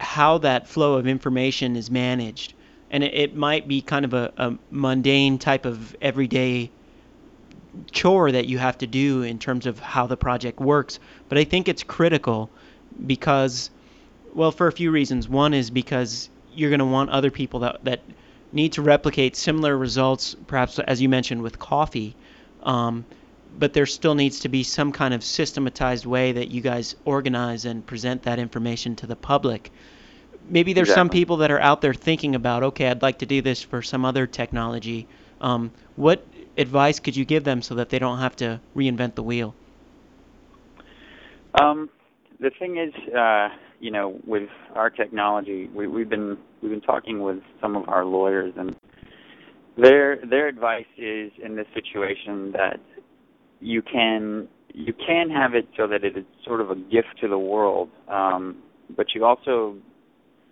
how 0.00 0.38
that 0.38 0.66
flow 0.66 0.94
of 0.94 1.06
information 1.06 1.76
is 1.76 1.90
managed, 1.90 2.54
and 2.90 3.04
it, 3.04 3.14
it 3.14 3.36
might 3.36 3.68
be 3.68 3.80
kind 3.80 4.04
of 4.04 4.14
a, 4.14 4.32
a 4.36 4.54
mundane 4.70 5.38
type 5.38 5.66
of 5.66 5.94
everyday 6.00 6.70
chore 7.90 8.32
that 8.32 8.46
you 8.46 8.58
have 8.58 8.78
to 8.78 8.86
do 8.86 9.22
in 9.22 9.38
terms 9.38 9.66
of 9.66 9.78
how 9.80 10.06
the 10.06 10.16
project 10.16 10.60
works, 10.60 10.98
but 11.28 11.38
I 11.38 11.44
think 11.44 11.68
it's 11.68 11.82
critical 11.82 12.48
because, 13.06 13.70
well, 14.32 14.52
for 14.52 14.68
a 14.68 14.72
few 14.72 14.90
reasons. 14.92 15.28
One 15.28 15.52
is 15.54 15.70
because 15.70 16.30
you're 16.56 16.70
going 16.70 16.80
to 16.80 16.84
want 16.84 17.10
other 17.10 17.30
people 17.30 17.60
that 17.60 17.84
that 17.84 18.00
need 18.52 18.72
to 18.72 18.82
replicate 18.82 19.36
similar 19.36 19.76
results, 19.76 20.36
perhaps 20.46 20.78
as 20.78 21.02
you 21.02 21.08
mentioned 21.08 21.42
with 21.42 21.58
coffee. 21.58 22.14
Um, 22.62 23.04
but 23.58 23.72
there 23.72 23.86
still 23.86 24.14
needs 24.14 24.40
to 24.40 24.48
be 24.48 24.62
some 24.62 24.92
kind 24.92 25.14
of 25.14 25.22
systematized 25.22 26.06
way 26.06 26.32
that 26.32 26.50
you 26.50 26.60
guys 26.60 26.96
organize 27.04 27.64
and 27.64 27.86
present 27.86 28.22
that 28.24 28.38
information 28.38 28.96
to 28.96 29.06
the 29.06 29.16
public. 29.16 29.70
Maybe 30.48 30.72
there's 30.72 30.88
exactly. 30.88 31.00
some 31.00 31.08
people 31.10 31.36
that 31.38 31.50
are 31.50 31.60
out 31.60 31.80
there 31.80 31.94
thinking 31.94 32.34
about, 32.34 32.62
okay, 32.64 32.88
I'd 32.88 33.02
like 33.02 33.18
to 33.18 33.26
do 33.26 33.42
this 33.42 33.62
for 33.62 33.80
some 33.82 34.04
other 34.04 34.26
technology. 34.26 35.06
Um, 35.40 35.72
what 35.96 36.24
advice 36.58 37.00
could 37.00 37.16
you 37.16 37.24
give 37.24 37.44
them 37.44 37.62
so 37.62 37.76
that 37.76 37.88
they 37.90 37.98
don't 37.98 38.18
have 38.18 38.36
to 38.36 38.60
reinvent 38.76 39.14
the 39.14 39.22
wheel? 39.22 39.54
Um, 41.60 41.88
the 42.40 42.50
thing 42.50 42.76
is, 42.76 42.92
uh, 43.14 43.48
you 43.80 43.90
know, 43.90 44.18
with 44.26 44.48
our 44.74 44.90
technology, 44.90 45.68
we, 45.74 45.86
we've 45.86 46.08
been 46.08 46.38
we've 46.62 46.70
been 46.70 46.80
talking 46.80 47.22
with 47.22 47.38
some 47.60 47.76
of 47.76 47.88
our 47.88 48.04
lawyers, 48.04 48.52
and 48.56 48.76
their 49.76 50.18
their 50.24 50.48
advice 50.48 50.86
is 50.96 51.32
in 51.42 51.56
this 51.56 51.66
situation 51.74 52.52
that 52.52 52.80
you 53.60 53.82
can 53.82 54.48
you 54.72 54.92
can 54.92 55.30
have 55.30 55.54
it 55.54 55.68
so 55.76 55.86
that 55.86 56.04
it 56.04 56.16
is 56.16 56.24
sort 56.44 56.60
of 56.60 56.70
a 56.70 56.74
gift 56.74 57.18
to 57.20 57.28
the 57.28 57.38
world, 57.38 57.88
um, 58.08 58.56
but 58.96 59.06
you 59.14 59.24
also 59.24 59.76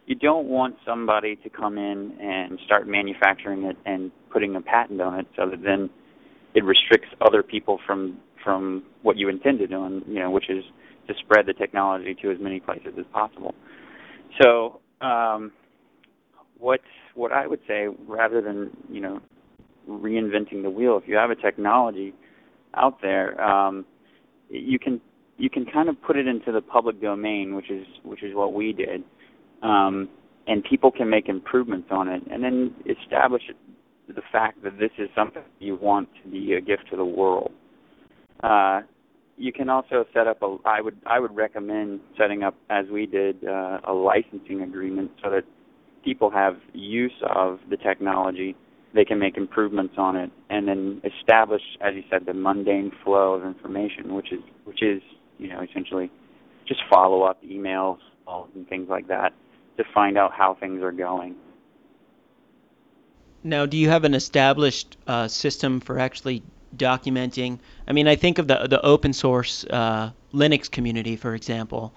you 0.06 0.14
don't 0.14 0.46
want 0.46 0.76
somebody 0.84 1.36
to 1.36 1.48
come 1.48 1.78
in 1.78 2.16
and 2.20 2.58
start 2.64 2.88
manufacturing 2.88 3.64
it 3.64 3.76
and 3.86 4.10
putting 4.30 4.56
a 4.56 4.60
patent 4.60 5.00
on 5.00 5.20
it 5.20 5.26
so 5.36 5.48
that 5.48 5.62
then 5.62 5.88
it 6.54 6.64
restricts 6.64 7.08
other 7.20 7.42
people 7.42 7.78
from 7.86 8.18
from 8.42 8.84
what 9.02 9.16
you 9.16 9.28
intended 9.28 9.72
on, 9.72 10.02
you 10.06 10.20
know, 10.20 10.30
which 10.30 10.50
is 10.50 10.64
to 11.08 11.14
spread 11.20 11.46
the 11.46 11.52
technology 11.52 12.16
to 12.22 12.30
as 12.30 12.38
many 12.40 12.60
places 12.60 12.92
as 12.98 13.04
possible. 13.12 13.54
So, 14.40 14.80
um, 15.00 15.52
what 16.58 16.80
what 17.14 17.32
I 17.32 17.46
would 17.46 17.60
say, 17.66 17.86
rather 18.06 18.40
than 18.40 18.70
you 18.90 19.00
know 19.00 19.20
reinventing 19.88 20.62
the 20.62 20.70
wheel, 20.70 20.96
if 21.02 21.08
you 21.08 21.16
have 21.16 21.30
a 21.30 21.36
technology 21.36 22.14
out 22.74 22.98
there, 23.02 23.40
um, 23.40 23.84
you 24.48 24.78
can 24.78 25.00
you 25.38 25.50
can 25.50 25.66
kind 25.66 25.88
of 25.88 26.00
put 26.02 26.16
it 26.16 26.26
into 26.26 26.52
the 26.52 26.60
public 26.60 27.00
domain, 27.00 27.54
which 27.54 27.70
is 27.70 27.86
which 28.04 28.22
is 28.22 28.34
what 28.34 28.54
we 28.54 28.72
did, 28.72 29.02
um, 29.62 30.08
and 30.46 30.62
people 30.64 30.90
can 30.90 31.10
make 31.10 31.28
improvements 31.28 31.88
on 31.90 32.08
it, 32.08 32.22
and 32.30 32.42
then 32.42 32.74
establish 32.86 33.42
the 34.08 34.22
fact 34.30 34.62
that 34.62 34.78
this 34.78 34.90
is 34.98 35.08
something 35.14 35.42
you 35.58 35.76
want 35.76 36.08
to 36.22 36.30
be 36.30 36.52
a 36.54 36.60
gift 36.60 36.84
to 36.90 36.96
the 36.96 37.04
world. 37.04 37.52
Uh, 38.42 38.82
you 39.36 39.52
can 39.52 39.68
also 39.68 40.04
set 40.12 40.26
up 40.26 40.42
a. 40.42 40.56
I 40.64 40.80
would 40.80 40.98
I 41.06 41.18
would 41.18 41.34
recommend 41.34 42.00
setting 42.18 42.42
up 42.42 42.54
as 42.70 42.86
we 42.88 43.06
did 43.06 43.44
uh, 43.44 43.80
a 43.84 43.92
licensing 43.92 44.62
agreement 44.62 45.10
so 45.22 45.30
that 45.30 45.44
people 46.04 46.30
have 46.30 46.56
use 46.72 47.12
of 47.22 47.60
the 47.70 47.76
technology. 47.76 48.56
They 48.94 49.04
can 49.04 49.18
make 49.18 49.38
improvements 49.38 49.94
on 49.96 50.16
it, 50.16 50.30
and 50.50 50.68
then 50.68 51.00
establish, 51.02 51.62
as 51.80 51.94
you 51.94 52.02
said, 52.10 52.26
the 52.26 52.34
mundane 52.34 52.92
flow 53.02 53.32
of 53.32 53.44
information, 53.44 54.14
which 54.14 54.32
is 54.32 54.40
which 54.64 54.82
is 54.82 55.02
you 55.38 55.48
know 55.48 55.60
essentially 55.60 56.10
just 56.66 56.80
follow 56.90 57.22
up 57.22 57.42
emails 57.42 57.98
and 58.54 58.68
things 58.68 58.88
like 58.88 59.08
that 59.08 59.32
to 59.76 59.84
find 59.94 60.16
out 60.16 60.32
how 60.32 60.54
things 60.54 60.82
are 60.82 60.92
going. 60.92 61.34
Now, 63.44 63.66
do 63.66 63.76
you 63.76 63.88
have 63.88 64.04
an 64.04 64.14
established 64.14 64.96
uh, 65.06 65.28
system 65.28 65.80
for 65.80 65.98
actually 65.98 66.42
documenting? 66.76 67.58
I 67.86 67.92
mean, 67.92 68.08
I 68.08 68.16
think 68.16 68.38
of 68.38 68.48
the 68.48 68.66
the 68.68 68.80
open 68.82 69.12
source 69.12 69.64
uh, 69.64 70.10
Linux 70.32 70.70
community, 70.70 71.16
for 71.16 71.34
example, 71.34 71.92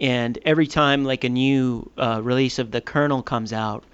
and 0.00 0.38
every 0.44 0.66
time 0.66 1.04
like 1.04 1.24
a 1.24 1.28
new 1.28 1.90
uh, 1.96 2.20
release 2.22 2.58
of 2.58 2.70
the 2.70 2.80
kernel 2.80 3.22
comes 3.22 3.52
out, 3.52 3.84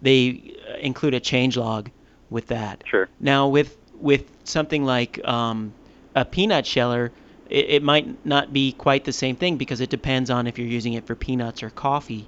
they 0.00 0.54
uh, 0.68 0.78
include 0.78 1.14
a 1.14 1.20
changelog 1.20 1.90
with 2.30 2.48
that. 2.48 2.84
Sure. 2.86 3.08
Now, 3.20 3.48
with 3.48 3.76
with 3.94 4.24
something 4.44 4.84
like 4.84 5.24
um, 5.26 5.72
a 6.14 6.24
peanut 6.24 6.66
sheller, 6.66 7.10
it, 7.50 7.66
it 7.68 7.82
might 7.82 8.24
not 8.24 8.52
be 8.52 8.72
quite 8.72 9.04
the 9.04 9.12
same 9.12 9.36
thing 9.36 9.56
because 9.56 9.80
it 9.80 9.90
depends 9.90 10.30
on 10.30 10.46
if 10.46 10.58
you're 10.58 10.68
using 10.68 10.92
it 10.92 11.06
for 11.06 11.14
peanuts 11.14 11.62
or 11.62 11.70
coffee. 11.70 12.26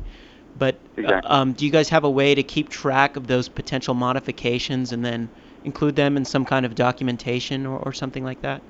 But 0.59 0.77
exactly. 0.97 1.31
uh, 1.31 1.35
um, 1.35 1.53
do 1.53 1.65
you 1.65 1.71
guys 1.71 1.89
have 1.91 2.05
a 2.05 2.11
way 2.11 2.35
to 2.35 2.43
keep 2.43 2.69
track 2.69 3.17
of 3.17 3.27
those 3.27 3.49
potential 3.49 3.95
modifications 3.95 4.93
and 4.93 5.05
then 5.05 5.29
include 5.65 5.97
them 5.97 6.17
in 6.17 6.25
some 6.25 6.45
kind 6.45 6.65
of 6.67 6.75
documentation 6.75 7.67
or, 7.67 7.79
or 7.81 7.93
something 7.93 8.25
like 8.25 8.43
that? 8.43 8.63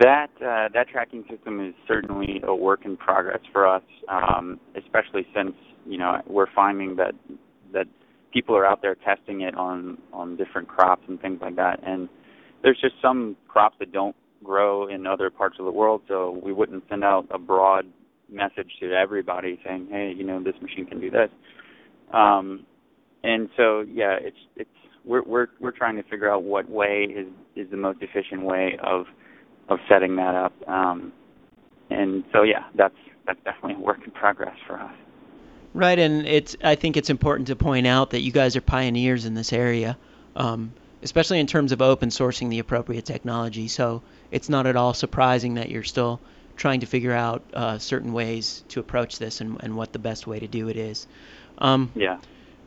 That 0.00 0.30
uh, 0.40 0.68
that 0.74 0.88
tracking 0.88 1.24
system 1.30 1.60
is 1.64 1.74
certainly 1.86 2.40
a 2.42 2.54
work 2.54 2.84
in 2.84 2.96
progress 2.96 3.40
for 3.52 3.66
us, 3.66 3.82
um, 4.08 4.58
especially 4.74 5.26
since 5.34 5.52
you 5.86 5.98
know 5.98 6.22
we're 6.26 6.50
finding 6.54 6.96
that 6.96 7.14
that 7.72 7.86
people 8.32 8.56
are 8.56 8.66
out 8.66 8.80
there 8.82 8.94
testing 8.94 9.42
it 9.42 9.54
on 9.54 9.98
on 10.12 10.36
different 10.36 10.66
crops 10.66 11.02
and 11.08 11.20
things 11.20 11.40
like 11.42 11.56
that, 11.56 11.80
and 11.86 12.08
there's 12.62 12.80
just 12.80 12.94
some 13.02 13.36
crops 13.48 13.76
that 13.80 13.92
don't 13.92 14.16
grow 14.42 14.88
in 14.88 15.06
other 15.06 15.30
parts 15.30 15.56
of 15.58 15.66
the 15.66 15.70
world, 15.70 16.02
so 16.08 16.40
we 16.42 16.52
wouldn't 16.52 16.82
send 16.88 17.04
out 17.04 17.26
a 17.30 17.38
broad 17.38 17.86
message 18.30 18.72
to 18.80 18.92
everybody 18.92 19.60
saying, 19.64 19.88
"Hey, 19.90 20.12
you 20.16 20.24
know, 20.24 20.42
this 20.42 20.54
machine 20.60 20.86
can 20.86 21.00
do 21.00 21.10
this." 21.10 21.30
Um, 22.12 22.66
and 23.22 23.48
so, 23.56 23.80
yeah, 23.80 24.16
it's 24.20 24.36
it's 24.56 24.70
we're 25.04 25.22
we're 25.22 25.48
we're 25.60 25.72
trying 25.72 25.96
to 25.96 26.02
figure 26.04 26.30
out 26.30 26.42
what 26.42 26.68
way 26.68 27.04
is 27.04 27.26
is 27.56 27.70
the 27.70 27.76
most 27.76 27.98
efficient 28.02 28.42
way 28.42 28.78
of 28.82 29.06
of 29.68 29.78
setting 29.88 30.16
that 30.16 30.34
up. 30.34 30.52
Um, 30.68 31.12
and 31.90 32.24
so, 32.32 32.42
yeah, 32.42 32.64
that's 32.74 32.94
that's 33.26 33.38
definitely 33.44 33.74
a 33.74 33.84
work 33.86 34.00
in 34.04 34.10
progress 34.10 34.56
for 34.66 34.78
us. 34.78 34.94
Right, 35.74 35.98
and 35.98 36.26
it's 36.26 36.56
I 36.62 36.74
think 36.74 36.96
it's 36.96 37.10
important 37.10 37.48
to 37.48 37.56
point 37.56 37.86
out 37.86 38.10
that 38.10 38.20
you 38.20 38.32
guys 38.32 38.56
are 38.56 38.60
pioneers 38.60 39.24
in 39.24 39.34
this 39.34 39.52
area, 39.52 39.96
um, 40.36 40.72
especially 41.02 41.40
in 41.40 41.46
terms 41.46 41.72
of 41.72 41.80
open 41.80 42.10
sourcing 42.10 42.50
the 42.50 42.58
appropriate 42.58 43.04
technology. 43.04 43.68
So 43.68 44.02
it's 44.30 44.48
not 44.48 44.66
at 44.66 44.76
all 44.76 44.94
surprising 44.94 45.54
that 45.54 45.70
you're 45.70 45.82
still 45.82 46.20
trying 46.56 46.80
to 46.80 46.86
figure 46.86 47.12
out 47.12 47.42
uh, 47.54 47.78
certain 47.78 48.12
ways 48.12 48.64
to 48.68 48.80
approach 48.80 49.18
this 49.18 49.40
and, 49.40 49.56
and 49.62 49.74
what 49.74 49.92
the 49.92 49.98
best 49.98 50.26
way 50.26 50.38
to 50.38 50.46
do 50.46 50.68
it 50.68 50.76
is. 50.76 51.06
Um, 51.58 51.90
Yeah. 51.94 52.18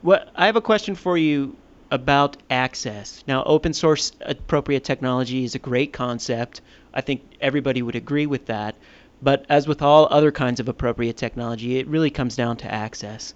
what 0.02 0.32
I 0.36 0.48
have 0.48 0.56
a 0.56 0.62
question 0.62 0.96
for 0.96 1.18
you 1.18 1.56
about 1.92 2.38
access. 2.50 3.24
Now, 3.28 3.44
open 3.44 3.74
source 3.74 4.12
appropriate 4.22 4.84
technology 4.84 5.44
is 5.44 5.56
a 5.56 5.60
great 5.60 5.94
concept. 5.94 6.62
I 6.94 7.02
think 7.02 7.22
everybody 7.40 7.82
would 7.82 7.96
agree 7.96 8.26
with 8.26 8.48
that. 8.48 8.76
But 9.22 9.46
as 9.50 9.68
with 9.68 9.82
all 9.82 10.08
other 10.10 10.32
kinds 10.32 10.60
of 10.60 10.68
appropriate 10.68 11.18
technology, 11.18 11.80
it 11.80 11.88
really 11.88 12.10
comes 12.10 12.36
down 12.36 12.58
to 12.58 12.72
access. 12.72 13.34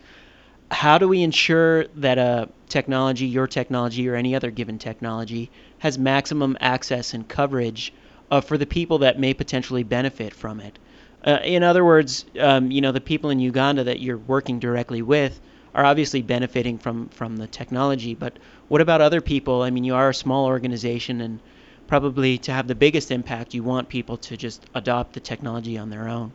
How 0.72 0.98
do 0.98 1.08
we 1.08 1.24
ensure 1.24 1.88
that 1.96 2.18
a 2.18 2.50
technology, 2.68 3.26
your 3.26 3.48
technology, 3.48 4.08
or 4.08 4.16
any 4.16 4.36
other 4.36 4.52
given 4.52 4.78
technology, 4.78 5.50
has 5.80 5.98
maximum 5.98 6.58
access 6.60 7.14
and 7.14 7.28
coverage 7.28 7.94
uh, 8.30 8.42
for 8.42 8.58
the 8.58 8.68
people 8.68 9.00
that 9.00 9.20
may 9.20 9.34
potentially 9.34 9.84
benefit 9.84 10.34
from 10.34 10.60
it? 10.60 10.78
Uh, 11.26 11.40
in 11.44 11.64
other 11.64 11.84
words, 11.84 12.26
um, 12.40 12.72
you 12.72 12.82
know, 12.82 12.92
the 12.92 13.02
people 13.02 13.30
in 13.30 13.40
Uganda 13.40 13.86
that 13.86 14.00
you're 14.00 14.18
working 14.18 14.60
directly 14.60 15.02
with 15.02 15.40
are 15.74 15.86
obviously 15.86 16.22
benefiting 16.22 16.78
from 16.78 17.10
from 17.10 17.38
the 17.38 17.48
technology, 17.48 18.16
but 18.16 18.38
what 18.68 18.82
about 18.82 19.02
other 19.02 19.22
people? 19.22 19.62
I 19.62 19.70
mean, 19.70 19.84
you 19.84 19.96
are 19.96 20.10
a 20.10 20.14
small 20.14 20.46
organization, 20.46 21.22
and 21.22 21.40
probably 21.88 22.38
to 22.38 22.52
have 22.52 22.68
the 22.68 22.76
biggest 22.76 23.12
impact, 23.12 23.54
you 23.54 23.64
want 23.64 23.90
people 23.90 24.18
to 24.18 24.38
just 24.38 24.66
adopt 24.76 25.14
the 25.14 25.20
technology 25.20 25.78
on 25.78 25.90
their 25.90 26.08
own. 26.08 26.32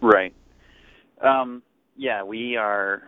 Right. 0.00 0.34
Um, 1.20 1.62
yeah, 1.96 2.22
we 2.22 2.56
are. 2.56 3.02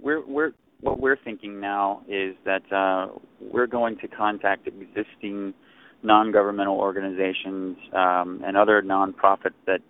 We're 0.00 0.24
we're 0.24 0.52
what 0.80 1.00
we're 1.00 1.16
thinking 1.16 1.60
now 1.60 2.02
is 2.08 2.36
that 2.44 2.70
uh, 2.72 3.08
we're 3.40 3.66
going 3.66 3.96
to 3.98 4.08
contact 4.08 4.68
existing 4.68 5.54
non-governmental 6.02 6.76
organizations 6.76 7.76
um, 7.92 8.42
and 8.44 8.56
other 8.56 8.82
nonprofits 8.82 9.54
that 9.66 9.80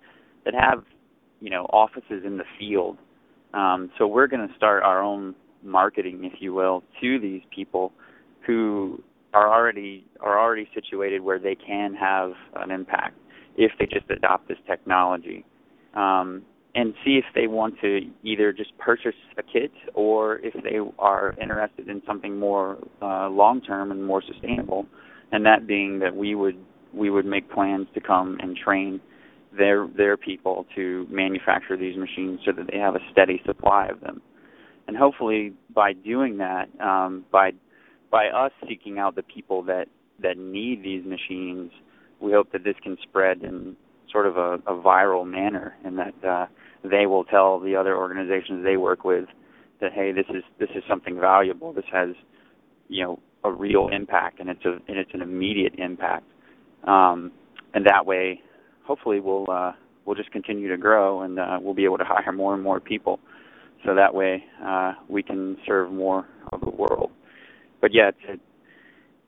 that 0.45 0.55
have 0.55 0.85
you 1.41 1.51
know 1.51 1.65
offices 1.67 2.25
in 2.25 2.39
the 2.39 2.45
field. 2.59 2.99
Um, 3.57 3.91
so 3.99 4.07
we're 4.07 4.29
going 4.29 4.47
to 4.47 4.55
start 4.57 4.83
our 4.85 5.03
own 5.03 5.35
marketing, 5.63 6.25
if 6.31 6.41
you 6.41 6.53
will, 6.55 6.85
to 7.01 7.19
these 7.19 7.43
people 7.55 7.93
who 8.47 9.03
are 9.35 9.49
already 9.53 10.05
are 10.21 10.39
already 10.39 10.69
situated 10.75 11.21
where 11.23 11.39
they 11.41 11.57
can 11.57 11.95
have 11.95 12.33
an 12.57 12.71
impact 12.71 13.17
if 13.57 13.73
they 13.79 13.87
just 13.87 14.09
adopt 14.11 14.49
this 14.49 14.59
technology. 14.67 15.45
um, 15.95 16.43
and 16.75 16.93
see 17.05 17.17
if 17.17 17.25
they 17.35 17.47
want 17.47 17.75
to 17.81 18.01
either 18.23 18.53
just 18.53 18.77
purchase 18.79 19.15
a 19.39 19.43
kit 19.43 19.73
or 19.95 20.37
if 20.45 20.53
they 20.63 20.79
are 20.99 21.35
interested 21.41 21.89
in 21.89 22.03
something 22.07 22.39
more 22.39 22.77
uh, 23.03 23.29
long 23.31 23.63
term 23.63 23.91
and 23.91 24.05
more 24.05 24.23
sustainable. 24.23 24.87
And 25.33 25.45
that 25.47 25.67
being 25.67 25.99
that 26.01 26.15
we 26.15 26.35
would 26.35 26.59
we 26.93 27.11
would 27.11 27.27
make 27.27 27.51
plans 27.51 27.89
to 27.95 28.01
come 28.01 28.39
and 28.41 28.57
train 28.57 29.01
their 29.57 29.89
their 29.97 30.17
people 30.17 30.67
to 30.75 31.07
manufacture 31.11 31.77
these 31.77 31.97
machines 31.97 32.41
so 32.45 32.53
that 32.53 32.67
they 32.71 32.79
have 32.79 32.95
a 32.95 33.01
steady 33.13 33.41
supply 33.47 33.87
of 33.87 34.01
them. 34.01 34.21
And 34.89 34.97
hopefully, 34.97 35.53
by 35.75 35.93
doing 35.93 36.39
that, 36.39 36.69
um, 36.81 37.25
by 37.31 37.53
by 38.11 38.29
us 38.29 38.53
seeking 38.69 38.99
out 38.99 39.17
the 39.17 39.23
people 39.23 39.63
that 39.65 39.87
that 40.23 40.39
need 40.39 40.83
these 40.83 41.05
machines, 41.05 41.71
we 42.21 42.33
hope 42.33 42.53
that 42.53 42.65
this 42.65 42.77
can 42.83 42.97
spread 43.03 43.43
in 43.43 43.77
sort 44.11 44.27
of 44.27 44.37
a, 44.37 44.55
a 44.67 44.81
viral 44.81 45.27
manner, 45.27 45.77
and 45.85 45.99
that 45.99 46.25
uh, 46.25 46.47
they 46.85 47.07
will 47.07 47.25
tell 47.25 47.59
the 47.59 47.77
other 47.77 47.97
organizations 47.97 48.65
they 48.65 48.77
work 48.77 49.05
with 49.05 49.27
that 49.81 49.93
hey, 49.93 50.13
this 50.13 50.27
is 50.31 50.43
this 50.59 50.71
is 50.75 50.83
something 50.89 51.19
valuable. 51.21 51.73
This 51.73 51.85
has 51.93 52.11
you 52.89 53.05
know 53.05 53.19
a 53.45 53.51
real 53.51 53.89
impact, 53.89 54.41
and 54.41 54.49
it's 54.49 54.65
a 54.65 54.79
and 54.89 54.99
it's 54.99 55.11
an 55.15 55.23
immediate 55.23 55.75
impact. 55.79 56.25
Um, 56.85 57.33
and 57.75 57.85
that 57.87 58.07
way, 58.07 58.41
hopefully, 58.87 59.21
we'll 59.21 59.51
uh, 59.51 59.73
we'll 60.05 60.17
just 60.17 60.31
continue 60.31 60.69
to 60.69 60.77
grow, 60.77 61.23
and 61.23 61.39
uh, 61.39 61.59
we'll 61.61 61.75
be 61.75 61.85
able 61.85 61.99
to 61.99 62.05
hire 62.05 62.33
more 62.33 62.55
and 62.55 62.63
more 62.63 62.81
people. 62.81 63.21
So 63.85 63.95
that 63.95 64.15
way, 64.15 64.45
uh, 64.65 64.95
we 65.09 65.23
can 65.23 65.57
serve 65.67 65.93
more 65.93 66.27
of 66.53 66.61
the 66.61 66.71
world. 66.71 67.11
But 67.81 67.93
yeah, 67.93 68.09
it's 68.09 68.19
it, 68.29 68.41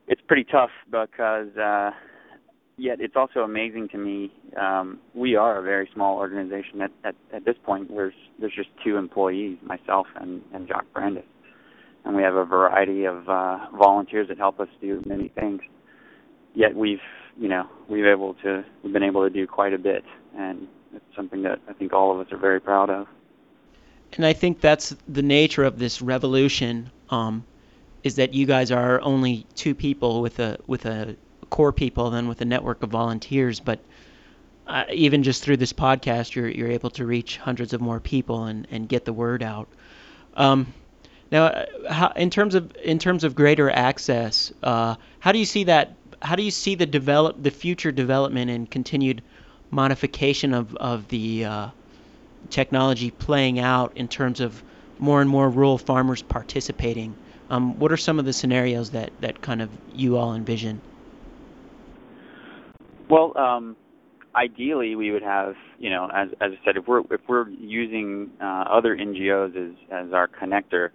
it's 0.07 0.21
pretty 0.27 0.43
tough 0.43 0.71
because 0.89 1.55
uh, 1.55 1.91
yet 2.77 2.99
it's 2.99 3.15
also 3.15 3.41
amazing 3.41 3.89
to 3.89 3.97
me. 3.97 4.33
Um, 4.59 4.99
we 5.13 5.35
are 5.35 5.59
a 5.59 5.61
very 5.61 5.89
small 5.93 6.17
organization. 6.17 6.81
At, 6.81 6.91
at, 7.03 7.15
at 7.33 7.45
this 7.45 7.55
point, 7.63 7.89
there's 7.89 8.13
there's 8.39 8.55
just 8.55 8.69
two 8.83 8.97
employees, 8.97 9.57
myself 9.63 10.07
and, 10.15 10.41
and 10.53 10.67
Jock 10.67 10.85
Brandis, 10.93 11.23
and 12.05 12.15
we 12.15 12.23
have 12.23 12.35
a 12.35 12.45
variety 12.45 13.05
of 13.05 13.29
uh, 13.29 13.67
volunteers 13.77 14.27
that 14.29 14.37
help 14.37 14.59
us 14.59 14.69
do 14.81 15.03
many 15.05 15.29
things. 15.29 15.61
Yet 16.59 16.75
we've 16.75 16.99
you 17.39 17.47
know 17.47 17.69
we've 17.87 18.05
able 18.05 18.33
to 18.43 18.65
we've 18.83 18.91
been 18.91 19.03
able 19.03 19.23
to 19.23 19.29
do 19.29 19.47
quite 19.47 19.73
a 19.73 19.77
bit, 19.77 20.03
and 20.35 20.67
it's 20.93 21.15
something 21.15 21.43
that 21.43 21.59
I 21.69 21.73
think 21.73 21.93
all 21.93 22.11
of 22.11 22.25
us 22.25 22.33
are 22.33 22.37
very 22.37 22.59
proud 22.59 22.89
of. 22.89 23.07
And 24.17 24.25
I 24.25 24.33
think 24.33 24.59
that's 24.59 24.93
the 25.07 25.21
nature 25.21 25.63
of 25.63 25.79
this 25.79 26.01
revolution. 26.01 26.91
Um, 27.09 27.45
is 28.03 28.15
that 28.15 28.33
you 28.33 28.45
guys 28.45 28.71
are 28.71 28.99
only 29.01 29.45
two 29.55 29.73
people 29.73 30.21
with 30.21 30.39
a 30.39 30.57
with 30.67 30.85
a 30.85 31.15
core 31.49 31.71
people 31.71 32.09
than 32.09 32.27
with 32.27 32.41
a 32.41 32.45
network 32.45 32.83
of 32.83 32.89
volunteers. 32.89 33.61
But 33.61 33.79
uh, 34.67 34.83
even 34.91 35.23
just 35.23 35.43
through 35.43 35.57
this 35.57 35.71
podcast, 35.73 36.35
you're 36.35 36.49
you're 36.49 36.71
able 36.71 36.89
to 36.91 37.05
reach 37.05 37.37
hundreds 37.37 37.71
of 37.71 37.79
more 37.79 38.01
people 38.01 38.43
and, 38.43 38.67
and 38.69 38.89
get 38.89 39.05
the 39.05 39.13
word 39.13 39.43
out. 39.43 39.69
Um, 40.35 40.73
now, 41.31 41.45
uh, 41.45 41.65
how, 41.89 42.09
in 42.15 42.29
terms 42.29 42.55
of 42.55 42.75
in 42.83 42.99
terms 42.99 43.23
of 43.23 43.35
greater 43.35 43.69
access, 43.69 44.51
uh, 44.63 44.95
how 45.19 45.31
do 45.31 45.39
you 45.39 45.45
see 45.45 45.65
that? 45.65 45.95
How 46.21 46.35
do 46.35 46.43
you 46.43 46.51
see 46.51 46.75
the 46.75 46.85
develop 46.85 47.41
the 47.41 47.51
future 47.51 47.91
development 47.91 48.51
and 48.51 48.69
continued 48.69 49.21
modification 49.71 50.53
of 50.53 50.75
of 50.75 51.07
the 51.07 51.45
uh, 51.45 51.69
technology 52.49 53.11
playing 53.11 53.59
out 53.59 53.95
in 53.95 54.07
terms 54.07 54.39
of 54.39 54.63
more 54.97 55.21
and 55.21 55.29
more 55.29 55.49
rural 55.49 55.77
farmers 55.77 56.21
participating? 56.21 57.15
Um, 57.49 57.79
what 57.79 57.91
are 57.91 57.97
some 57.97 58.19
of 58.19 58.25
the 58.25 58.33
scenarios 58.33 58.91
that, 58.91 59.11
that 59.21 59.41
kind 59.41 59.61
of 59.61 59.69
you 59.93 60.17
all 60.17 60.35
envision? 60.35 60.81
Well, 63.09 63.35
um, 63.37 63.75
ideally, 64.35 64.95
we 64.95 65.09
would 65.11 65.23
have, 65.23 65.55
you 65.79 65.89
know, 65.89 66.09
as 66.13 66.29
as 66.41 66.51
I 66.51 66.65
said, 66.65 66.77
if 66.77 66.87
we're 66.87 67.01
if 67.11 67.21
we're 67.27 67.49
using 67.49 68.29
uh, 68.39 68.65
other 68.69 68.95
NGOs 68.95 69.55
as 69.55 69.75
as 69.89 70.13
our 70.13 70.27
connector, 70.27 70.91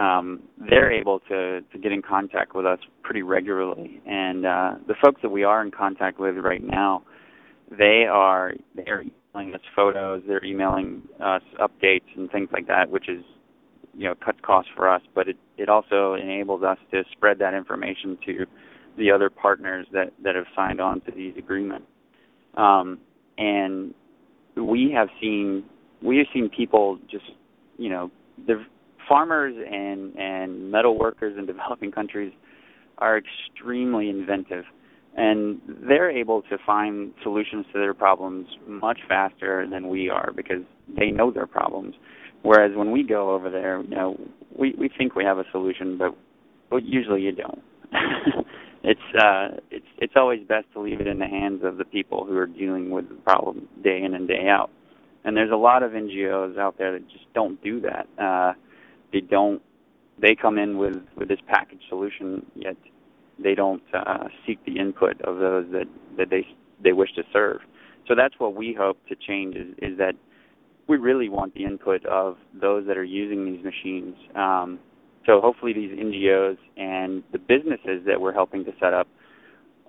um, 0.00 0.42
they're 0.58 0.90
able 0.90 1.20
to 1.28 1.60
to 1.60 1.78
get 1.78 1.92
in 1.92 2.00
contact 2.00 2.54
with 2.54 2.64
us 2.64 2.78
pretty 3.02 3.22
regularly. 3.22 4.00
And 4.06 4.46
uh, 4.46 4.74
the 4.88 4.94
folks 5.00 5.20
that 5.22 5.28
we 5.28 5.44
are 5.44 5.62
in 5.62 5.70
contact 5.70 6.18
with 6.18 6.36
right 6.36 6.62
now, 6.64 7.02
they 7.70 8.06
are 8.10 8.54
they 8.74 8.90
are 8.90 9.04
emailing 9.34 9.54
us 9.54 9.60
photos, 9.76 10.22
they're 10.26 10.44
emailing 10.44 11.02
us 11.20 11.42
updates 11.60 12.16
and 12.16 12.30
things 12.30 12.48
like 12.52 12.66
that, 12.68 12.90
which 12.90 13.08
is 13.10 13.22
you 13.92 14.08
know 14.08 14.14
cuts 14.14 14.38
costs 14.42 14.70
for 14.74 14.88
us, 14.88 15.02
but 15.14 15.28
it 15.28 15.36
it 15.58 15.68
also 15.68 16.14
enables 16.14 16.62
us 16.62 16.78
to 16.92 17.02
spread 17.12 17.38
that 17.38 17.52
information 17.52 18.16
to 18.24 18.46
the 18.96 19.10
other 19.10 19.28
partners 19.28 19.86
that 19.92 20.12
that 20.24 20.34
have 20.34 20.46
signed 20.56 20.80
on 20.80 21.02
to 21.02 21.12
these 21.12 21.34
agreements. 21.36 21.86
Um, 22.54 22.98
and 23.36 23.92
we 24.56 24.92
have 24.94 25.08
seen 25.20 25.64
we 26.02 26.16
have 26.16 26.26
seen 26.32 26.48
people 26.48 26.98
just 27.10 27.30
you 27.76 27.90
know 27.90 28.10
the 28.46 28.64
farmers 29.10 29.54
and 29.70 30.16
and 30.16 30.70
metal 30.70 30.98
workers 30.98 31.36
in 31.36 31.46
developing 31.54 31.90
countries 31.90 32.32
are 32.98 33.18
extremely 33.18 34.08
inventive 34.08 34.64
and 35.16 35.60
they're 35.88 36.10
able 36.10 36.42
to 36.42 36.56
find 36.64 37.12
solutions 37.24 37.66
to 37.72 37.80
their 37.80 37.94
problems 37.94 38.46
much 38.68 39.00
faster 39.08 39.66
than 39.68 39.88
we 39.88 40.08
are 40.08 40.32
because 40.36 40.62
they 40.96 41.10
know 41.10 41.30
their 41.32 41.46
problems 41.46 41.94
whereas 42.42 42.70
when 42.76 42.92
we 42.92 43.02
go 43.02 43.34
over 43.34 43.50
there 43.50 43.82
you 43.82 43.88
know 43.88 44.16
we 44.56 44.74
we 44.78 44.88
think 44.96 45.16
we 45.16 45.24
have 45.24 45.38
a 45.38 45.44
solution 45.50 45.98
but 45.98 46.14
but 46.70 46.84
usually 46.84 47.22
you 47.22 47.32
don't 47.32 47.62
it's 48.82 49.00
uh 49.20 49.48
it's 49.70 49.86
it's 49.98 50.14
always 50.16 50.40
best 50.46 50.66
to 50.72 50.80
leave 50.80 51.00
it 51.00 51.06
in 51.06 51.18
the 51.18 51.26
hands 51.26 51.62
of 51.64 51.76
the 51.76 51.84
people 51.84 52.24
who 52.24 52.36
are 52.36 52.46
dealing 52.46 52.90
with 52.90 53.08
the 53.08 53.14
problem 53.16 53.68
day 53.82 54.02
in 54.02 54.14
and 54.14 54.26
day 54.28 54.48
out. 54.48 54.70
And 55.24 55.36
there's 55.36 55.50
a 55.50 55.56
lot 55.56 55.82
of 55.82 55.92
NGOs 55.92 56.58
out 56.58 56.78
there 56.78 56.92
that 56.92 57.06
just 57.10 57.24
don't 57.34 57.62
do 57.62 57.80
that. 57.82 58.08
Uh 58.22 58.54
they 59.12 59.20
don't 59.20 59.62
they 60.20 60.34
come 60.34 60.58
in 60.58 60.78
with 60.78 60.96
with 61.16 61.28
this 61.28 61.40
package 61.48 61.80
solution 61.88 62.44
yet 62.54 62.76
they 63.42 63.54
don't 63.54 63.82
uh 63.94 64.28
seek 64.46 64.64
the 64.64 64.78
input 64.78 65.20
of 65.22 65.38
those 65.38 65.66
that 65.72 65.86
that 66.16 66.30
they 66.30 66.46
they 66.82 66.92
wish 66.92 67.12
to 67.14 67.22
serve. 67.32 67.60
So 68.08 68.14
that's 68.14 68.34
what 68.38 68.54
we 68.54 68.74
hope 68.78 68.98
to 69.08 69.14
change 69.16 69.56
is 69.56 69.68
is 69.78 69.98
that 69.98 70.14
we 70.88 70.96
really 70.96 71.28
want 71.28 71.54
the 71.54 71.64
input 71.64 72.04
of 72.06 72.36
those 72.60 72.86
that 72.86 72.96
are 72.96 73.04
using 73.04 73.44
these 73.44 73.64
machines 73.64 74.14
um 74.34 74.78
so 75.26 75.40
hopefully 75.40 75.72
these 75.72 75.92
NGOs 75.92 76.56
and 76.76 77.22
the 77.32 77.38
businesses 77.38 78.04
that 78.06 78.20
we're 78.20 78.32
helping 78.32 78.64
to 78.64 78.72
set 78.80 78.94
up 78.94 79.06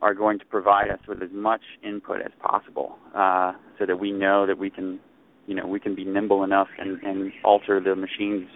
are 0.02 0.14
going 0.14 0.40
to 0.40 0.46
provide 0.46 0.90
us 0.90 1.00
with 1.08 1.22
as 1.22 1.30
much 1.32 1.62
input 1.84 2.22
as 2.22 2.32
possible, 2.42 2.98
uh, 3.16 3.54
so 3.78 3.86
that 3.86 4.00
we 4.00 4.12
know 4.12 4.46
that 4.48 4.58
we 4.58 4.70
can, 4.70 5.00
you 5.48 5.56
know, 5.56 5.66
we 5.66 5.80
can 5.80 5.96
be 5.96 6.04
nimble 6.04 6.44
enough 6.44 6.68
and, 6.80 7.02
and 7.04 7.32
alter 7.44 7.80
the 7.80 7.96
machines 7.96 8.48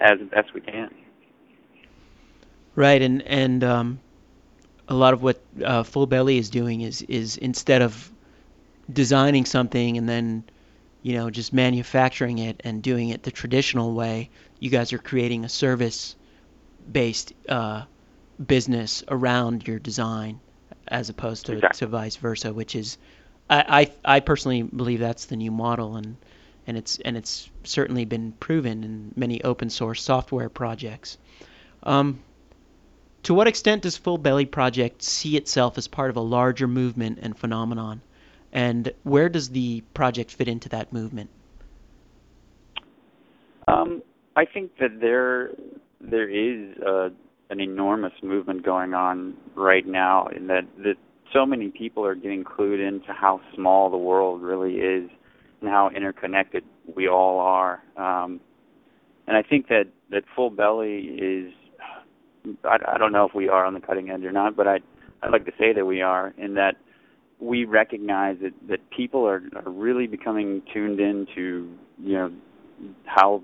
as 0.00 0.18
best 0.30 0.54
we 0.54 0.60
can. 0.60 0.90
Right, 2.74 3.02
and 3.02 3.22
and 3.22 3.64
um, 3.64 4.00
a 4.88 4.94
lot 4.94 5.12
of 5.14 5.22
what 5.22 5.40
uh, 5.64 5.82
Full 5.82 6.06
Belly 6.06 6.38
is 6.38 6.50
doing 6.50 6.80
is 6.80 7.02
is 7.02 7.36
instead 7.36 7.82
of 7.82 8.10
designing 8.92 9.44
something 9.44 9.96
and 9.98 10.08
then 10.08 10.44
you 11.02 11.14
know 11.14 11.30
just 11.30 11.52
manufacturing 11.52 12.38
it 12.38 12.60
and 12.64 12.82
doing 12.82 13.10
it 13.10 13.22
the 13.22 13.30
traditional 13.30 13.94
way, 13.94 14.30
you 14.58 14.70
guys 14.70 14.92
are 14.92 14.98
creating 14.98 15.44
a 15.44 15.48
service 15.48 16.16
based 16.90 17.32
uh, 17.48 17.82
business 18.44 19.04
around 19.08 19.66
your 19.66 19.78
design 19.78 20.40
as 20.88 21.08
opposed 21.08 21.46
to, 21.46 21.52
exactly. 21.52 21.78
to 21.78 21.86
vice 21.86 22.16
versa, 22.16 22.52
which 22.52 22.74
is 22.74 22.98
I, 23.48 23.90
I, 24.04 24.16
I 24.16 24.20
personally 24.20 24.62
believe 24.62 25.00
that's 25.00 25.26
the 25.26 25.36
new 25.36 25.50
model 25.50 25.96
and 25.96 26.16
and 26.66 26.76
it's 26.76 26.98
and 27.04 27.16
it's 27.16 27.50
certainly 27.64 28.04
been 28.04 28.32
proven 28.32 28.84
in 28.84 29.12
many 29.16 29.42
open 29.42 29.70
source 29.70 30.02
software 30.02 30.48
projects. 30.48 31.18
Um, 31.82 32.20
to 33.24 33.34
what 33.34 33.48
extent 33.48 33.82
does 33.82 33.96
Full 33.96 34.18
Belly 34.18 34.46
Project 34.46 35.02
see 35.02 35.36
itself 35.36 35.76
as 35.78 35.88
part 35.88 36.10
of 36.10 36.16
a 36.16 36.20
larger 36.20 36.66
movement 36.66 37.18
and 37.20 37.36
phenomenon? 37.36 38.00
And 38.52 38.92
where 39.02 39.28
does 39.28 39.50
the 39.50 39.82
project 39.94 40.32
fit 40.32 40.48
into 40.48 40.68
that 40.70 40.92
movement? 40.92 41.30
Um, 43.68 44.02
I 44.36 44.44
think 44.44 44.76
that 44.78 45.00
there 45.00 45.50
there 46.00 46.28
is 46.28 46.76
a, 46.78 47.10
an 47.50 47.60
enormous 47.60 48.14
movement 48.22 48.64
going 48.64 48.94
on 48.94 49.36
right 49.54 49.86
now 49.86 50.26
in 50.28 50.46
that 50.48 50.66
that 50.78 50.96
so 51.32 51.46
many 51.46 51.68
people 51.68 52.04
are 52.04 52.14
getting 52.14 52.42
clued 52.42 52.86
into 52.86 53.12
how 53.12 53.40
small 53.54 53.90
the 53.90 53.96
world 53.96 54.42
really 54.42 54.76
is 54.76 55.08
and 55.60 55.70
how 55.70 55.90
interconnected 55.94 56.64
we 56.94 57.08
all 57.08 57.38
are. 57.40 57.82
Um, 57.96 58.40
and 59.26 59.36
I 59.36 59.42
think 59.42 59.68
that 59.68 59.84
that 60.10 60.24
full 60.34 60.50
belly 60.50 60.98
is. 60.98 61.52
I, 62.64 62.78
I 62.94 62.98
don't 62.98 63.12
know 63.12 63.26
if 63.26 63.34
we 63.34 63.48
are 63.48 63.66
on 63.66 63.74
the 63.74 63.80
cutting 63.80 64.10
edge 64.10 64.24
or 64.24 64.32
not, 64.32 64.56
but 64.56 64.66
I 64.66 64.80
I'd 65.22 65.30
like 65.30 65.44
to 65.44 65.52
say 65.58 65.72
that 65.74 65.84
we 65.84 66.00
are 66.00 66.32
in 66.38 66.54
that 66.54 66.76
we 67.38 67.64
recognize 67.64 68.38
that 68.42 68.52
that 68.68 68.90
people 68.90 69.26
are, 69.26 69.42
are 69.54 69.70
really 69.70 70.06
becoming 70.06 70.62
tuned 70.72 71.00
into 71.00 71.70
you 72.02 72.14
know 72.14 72.32
how 73.04 73.42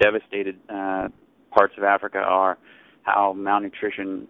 devastated 0.00 0.58
uh, 0.68 1.08
parts 1.50 1.74
of 1.78 1.84
Africa 1.84 2.18
are, 2.18 2.58
how 3.02 3.32
malnutrition 3.32 4.28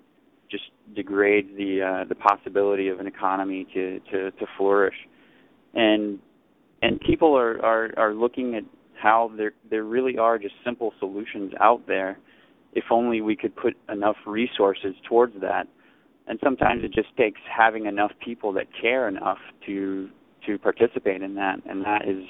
just 0.50 0.64
degrades 0.94 1.48
the 1.56 1.82
uh, 1.82 2.04
the 2.08 2.14
possibility 2.14 2.88
of 2.88 3.00
an 3.00 3.06
economy 3.06 3.66
to, 3.74 4.00
to, 4.10 4.30
to 4.32 4.46
flourish. 4.56 4.96
And 5.74 6.20
and 6.82 7.00
people 7.00 7.36
are, 7.36 7.64
are, 7.64 7.90
are 7.96 8.14
looking 8.14 8.54
at 8.54 8.64
how 8.94 9.30
there 9.36 9.52
there 9.70 9.84
really 9.84 10.16
are 10.18 10.38
just 10.38 10.54
simple 10.64 10.92
solutions 10.98 11.52
out 11.60 11.86
there 11.86 12.18
if 12.72 12.84
only 12.90 13.22
we 13.22 13.34
could 13.34 13.56
put 13.56 13.74
enough 13.88 14.16
resources 14.26 14.94
towards 15.08 15.32
that. 15.40 15.66
And 16.28 16.38
sometimes 16.42 16.84
it 16.84 16.92
just 16.92 17.16
takes 17.16 17.40
having 17.48 17.86
enough 17.86 18.12
people 18.22 18.52
that 18.54 18.66
care 18.80 19.08
enough 19.08 19.38
to 19.66 20.10
to 20.46 20.58
participate 20.58 21.22
in 21.22 21.34
that. 21.36 21.60
And 21.66 21.84
that 21.84 22.06
is 22.06 22.24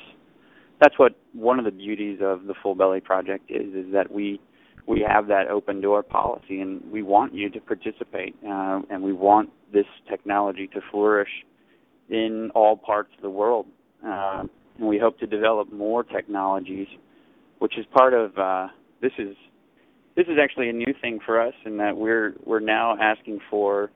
that's 0.81 0.99
what 0.99 1.17
one 1.33 1.59
of 1.59 1.65
the 1.65 1.71
beauties 1.71 2.21
of 2.23 2.45
the 2.45 2.55
full 2.63 2.75
belly 2.75 3.01
project 3.01 3.51
is 3.51 3.75
is 3.75 3.93
that 3.93 4.11
we 4.13 4.41
we 4.87 5.05
have 5.07 5.27
that 5.27 5.49
open 5.49 5.81
door 5.81 6.03
policy 6.03 6.61
and 6.61 6.81
we 6.93 7.03
want 7.03 7.35
you 7.35 7.51
to 7.51 7.61
participate 7.61 8.37
uh, 8.49 8.81
and 8.89 9.03
we 9.03 9.13
want 9.13 9.51
this 9.73 9.87
technology 10.09 10.69
to 10.69 10.81
flourish 10.93 11.45
in 12.09 12.51
all 12.55 12.77
parts 12.77 13.11
of 13.17 13.23
the 13.23 13.31
world 13.31 13.67
uh, 14.05 14.43
and 14.79 14.89
we 14.89 14.99
hope 14.99 15.19
to 15.19 15.27
develop 15.27 15.73
more 15.73 16.03
technologies 16.03 16.89
which 17.59 17.79
is 17.79 17.87
part 17.93 18.15
of 18.15 18.37
uh, 18.39 18.69
this 19.01 19.13
is 19.19 19.37
this 20.17 20.27
is 20.27 20.39
actually 20.43 20.69
a 20.69 20.73
new 20.73 20.95
thing 21.01 21.19
for 21.25 21.41
us 21.41 21.55
in 21.65 21.77
that 21.77 21.97
we're 21.97 22.35
we're 22.45 22.61
now 22.61 22.97
asking 23.01 23.39
for 23.51 23.91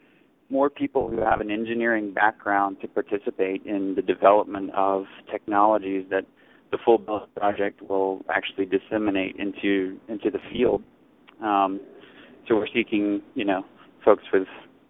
more 0.50 0.68
people 0.68 1.08
who 1.08 1.20
have 1.20 1.40
an 1.40 1.50
engineering 1.50 2.12
background 2.12 2.76
to 2.80 2.88
participate 2.88 3.64
in 3.64 3.94
the 3.94 4.02
development 4.02 4.70
of 4.74 5.04
technologies 5.30 6.04
that 6.10 6.24
the 6.72 6.78
full 6.84 6.98
belly 6.98 7.26
project 7.36 7.80
will 7.88 8.24
actually 8.28 8.66
disseminate 8.66 9.36
into 9.36 9.98
into 10.08 10.30
the 10.30 10.40
field. 10.52 10.82
Um, 11.42 11.80
so 12.48 12.56
we're 12.56 12.68
seeking, 12.74 13.22
you 13.34 13.44
know, 13.44 13.64
folks 14.04 14.24
with 14.32 14.48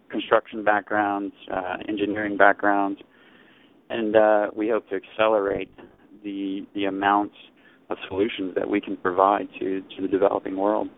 construction 0.09 0.63
backgrounds, 0.63 1.33
uh, 1.53 1.77
engineering 1.87 2.35
backgrounds, 2.35 2.99
and 3.91 4.15
uh, 4.15 4.47
we 4.55 4.69
hope 4.69 4.87
to 4.89 4.95
accelerate 4.95 5.69
the 6.23 6.65
the 6.73 6.85
amounts 6.85 7.35
of 7.89 7.97
solutions 8.07 8.55
that 8.55 8.69
we 8.69 8.79
can 8.79 8.95
provide 8.95 9.49
to 9.59 9.81
to 9.95 10.01
the 10.01 10.07
developing 10.07 10.55
world. 10.55 10.89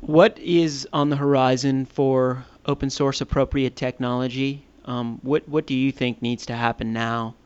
What 0.00 0.38
is 0.38 0.86
on 0.92 1.10
the 1.10 1.16
horizon 1.16 1.86
for 1.86 2.44
open 2.66 2.90
source 2.90 3.20
appropriate 3.20 3.76
technology? 3.76 4.66
Um, 4.84 5.20
what 5.22 5.48
what 5.48 5.66
do 5.66 5.74
you 5.74 5.92
think 5.92 6.20
needs 6.20 6.46
to 6.46 6.54
happen 6.54 6.92
now 6.92 7.36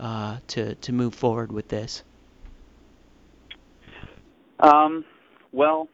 uh, 0.00 0.38
to 0.48 0.74
to 0.76 0.92
move 0.92 1.14
forward 1.14 1.52
with 1.52 1.68
this? 1.68 2.02
Um, 4.60 5.04
well, 5.50 5.88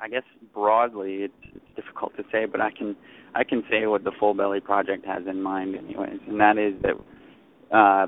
I 0.00 0.08
guess 0.08 0.22
broadly 0.54 1.24
it's, 1.24 1.56
it's 1.56 1.76
difficult 1.76 2.16
to 2.16 2.24
say, 2.30 2.46
but 2.46 2.60
I 2.60 2.70
can 2.70 2.96
I 3.34 3.44
can 3.44 3.62
say 3.70 3.86
what 3.86 4.04
the 4.04 4.12
Full 4.18 4.34
Belly 4.34 4.60
project 4.60 5.06
has 5.06 5.22
in 5.26 5.42
mind, 5.42 5.76
anyways, 5.76 6.20
and 6.28 6.40
that 6.40 6.58
is 6.58 6.74
that 6.82 7.76
uh, 7.76 8.06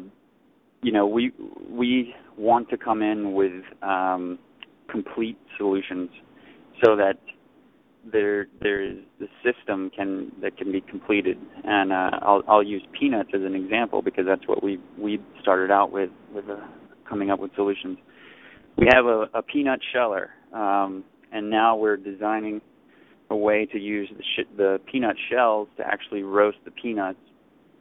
you 0.82 0.92
know 0.92 1.06
we 1.06 1.32
we 1.68 2.14
want 2.36 2.68
to 2.70 2.76
come 2.76 3.02
in 3.02 3.32
with 3.32 3.62
um, 3.82 4.38
complete 4.88 5.38
solutions 5.56 6.10
so 6.84 6.96
that 6.96 7.18
there 8.12 8.46
there's 8.60 8.98
the 9.18 9.28
system 9.42 9.90
can 9.96 10.30
that 10.42 10.56
can 10.56 10.70
be 10.70 10.80
completed 10.82 11.38
and 11.64 11.92
uh, 11.92 12.10
I'll 12.22 12.42
I'll 12.46 12.62
use 12.62 12.82
peanuts 12.98 13.30
as 13.34 13.42
an 13.42 13.54
example 13.54 14.02
because 14.02 14.24
that's 14.26 14.46
what 14.46 14.62
we 14.62 14.78
we 14.98 15.20
started 15.40 15.70
out 15.70 15.90
with 15.90 16.10
with 16.34 16.48
uh, 16.48 16.56
coming 17.08 17.30
up 17.30 17.40
with 17.40 17.54
solutions. 17.54 17.98
We 18.76 18.88
have 18.92 19.06
a, 19.06 19.26
a 19.34 19.42
peanut 19.42 19.80
sheller 19.92 20.30
um, 20.52 21.04
and 21.32 21.48
now 21.48 21.76
we're 21.76 21.96
designing 21.96 22.60
a 23.34 23.36
way 23.36 23.66
to 23.66 23.78
use 23.78 24.08
the 24.16 24.22
sh- 24.22 24.50
the 24.56 24.80
peanut 24.90 25.16
shells 25.30 25.68
to 25.76 25.82
actually 25.86 26.22
roast 26.22 26.58
the 26.64 26.70
peanuts. 26.70 27.18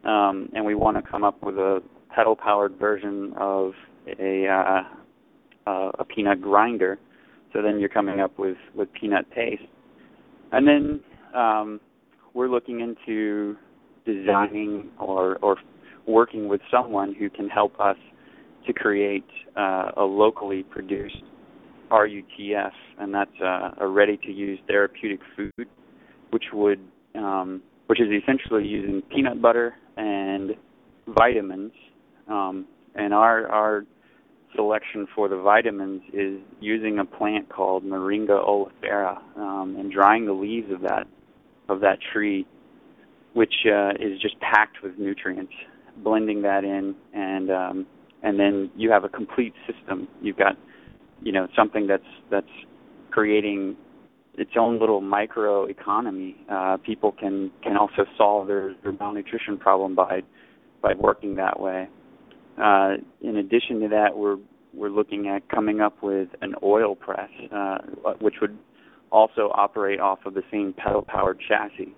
Um, 0.04 0.50
and 0.54 0.66
we 0.66 0.76
want 0.76 0.98
to 0.98 1.04
come 1.10 1.24
up 1.24 1.42
with 1.42 1.56
a 1.56 1.82
pedal 2.14 2.36
powered 2.36 2.76
version 2.78 3.34
of 3.38 3.72
a 4.20 4.48
uh, 4.48 4.82
uh, 5.70 5.92
a 6.00 6.06
peanut 6.06 6.42
grinder. 6.42 7.00
So 7.54 7.62
then 7.62 7.80
you're 7.80 7.96
coming 8.00 8.20
up 8.20 8.38
with 8.38 8.58
with 8.76 8.90
peanut 9.00 9.30
paste. 9.32 9.70
And 10.52 10.68
then 10.68 11.00
um, 11.34 11.80
we're 12.34 12.50
looking 12.50 12.82
into 12.82 13.56
designing 14.06 14.90
or, 15.00 15.38
or 15.38 15.58
working 16.06 16.48
with 16.48 16.62
someone 16.70 17.16
who 17.16 17.30
can 17.30 17.48
help 17.48 17.80
us 17.80 17.98
to 18.68 18.74
create 18.74 19.26
uh, 19.58 19.92
a 19.98 20.04
locally 20.04 20.64
produced 20.64 21.24
RUTF, 21.94 22.72
and 23.00 23.14
that's 23.14 23.40
uh, 23.42 23.72
a 23.78 23.88
ready-to-use 23.88 24.60
therapeutic 24.68 25.20
food, 25.36 25.68
which 26.32 26.46
would 26.52 26.80
um, 27.16 27.62
which 27.88 28.02
is 28.02 28.08
essentially 28.10 28.66
using 28.66 29.02
peanut 29.14 29.42
butter 29.42 29.76
and 29.98 30.52
vitamins. 31.08 31.72
Um, 32.28 32.66
and 32.96 33.14
our 33.14 33.48
our 33.48 33.86
selection 34.56 35.08
for 35.16 35.28
the 35.28 35.38
vitamins 35.38 36.02
is 36.14 36.40
using 36.60 37.00
a 37.00 37.06
plant 37.06 37.50
called 37.50 37.84
Moringa 37.84 38.38
oleifera 38.48 39.18
um, 39.38 39.76
and 39.78 39.92
drying 39.92 40.26
the 40.26 40.34
leaves 40.34 40.72
of 40.72 40.82
that 40.82 41.06
of 41.70 41.82
that 41.82 41.98
tree, 42.12 42.46
which 43.34 43.54
uh, 43.66 43.92
is 44.00 44.20
just 44.22 44.40
packed 44.40 44.78
with 44.84 44.98
nutrients. 44.98 45.54
Blending 46.04 46.42
that 46.42 46.64
in, 46.64 46.96
and 47.14 47.52
um, 47.52 47.86
and 48.24 48.40
then 48.40 48.72
you 48.76 48.90
have 48.90 49.04
a 49.04 49.10
complete 49.10 49.54
system. 49.68 50.08
You've 50.22 50.38
got, 50.38 50.58
you 51.24 51.32
know, 51.32 51.48
something 51.56 51.88
that's 51.88 52.04
that's 52.30 52.46
creating 53.12 53.76
its 54.36 54.52
own 54.60 54.80
little 54.80 55.02
micro 55.02 55.66
economy. 55.66 56.36
Uh, 56.50 56.78
people 56.78 57.12
can 57.12 57.52
can 57.62 57.78
also 57.78 58.06
solve 58.18 58.48
their, 58.48 58.76
their 58.84 58.92
malnutrition 58.94 59.58
problem 59.58 59.96
by 59.96 60.22
by 60.82 60.94
working 60.94 61.36
that 61.36 61.60
way. 61.60 61.88
Uh, 62.62 62.96
in 63.22 63.38
addition 63.38 63.80
to 63.80 63.88
that, 63.90 64.18
we're 64.18 64.38
we're 64.74 64.90
looking 64.90 65.28
at 65.28 65.48
coming 65.50 65.82
up 65.82 66.02
with 66.02 66.30
an 66.42 66.56
oil 66.64 66.96
press, 66.96 67.30
uh, 67.56 67.78
which 68.20 68.36
would 68.42 68.58
also 69.12 69.52
operate 69.54 70.00
off 70.00 70.20
of 70.26 70.34
the 70.34 70.42
same 70.52 70.74
pedal-powered 70.74 71.40
chassis. 71.48 71.94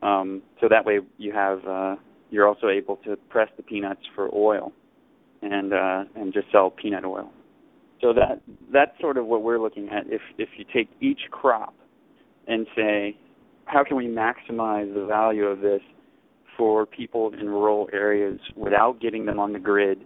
Um, 0.00 0.42
so 0.60 0.68
that 0.70 0.86
way, 0.86 1.00
you 1.18 1.32
have 1.32 1.64
uh, 1.66 1.96
you're 2.30 2.48
also 2.48 2.68
able 2.68 2.96
to 3.04 3.16
press 3.28 3.48
the 3.56 3.62
peanuts 3.62 4.00
for 4.14 4.34
oil, 4.34 4.72
and 5.42 5.72
uh, 5.72 6.04
and 6.16 6.32
just 6.32 6.46
sell 6.50 6.70
peanut 6.70 7.04
oil. 7.04 7.30
So 8.00 8.12
that 8.12 8.40
that's 8.72 8.98
sort 9.00 9.16
of 9.16 9.26
what 9.26 9.42
we're 9.42 9.58
looking 9.58 9.88
at. 9.88 10.06
If 10.06 10.22
if 10.38 10.48
you 10.56 10.64
take 10.72 10.88
each 11.00 11.22
crop 11.30 11.74
and 12.46 12.66
say, 12.76 13.16
how 13.64 13.84
can 13.84 13.96
we 13.96 14.06
maximize 14.06 14.92
the 14.94 15.04
value 15.06 15.44
of 15.44 15.60
this 15.60 15.82
for 16.58 16.84
people 16.84 17.32
in 17.40 17.48
rural 17.48 17.88
areas 17.92 18.40
without 18.56 19.00
getting 19.00 19.24
them 19.24 19.38
on 19.38 19.52
the 19.52 19.58
grid, 19.58 20.00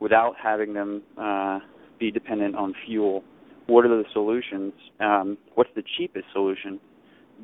without 0.00 0.34
having 0.42 0.72
them 0.72 1.02
uh, 1.18 1.60
be 2.00 2.10
dependent 2.10 2.56
on 2.56 2.74
fuel. 2.86 3.22
What 3.66 3.84
are 3.84 3.88
the 3.88 4.04
solutions? 4.12 4.72
Um, 4.98 5.36
what's 5.54 5.70
the 5.76 5.84
cheapest 5.96 6.24
solution 6.32 6.80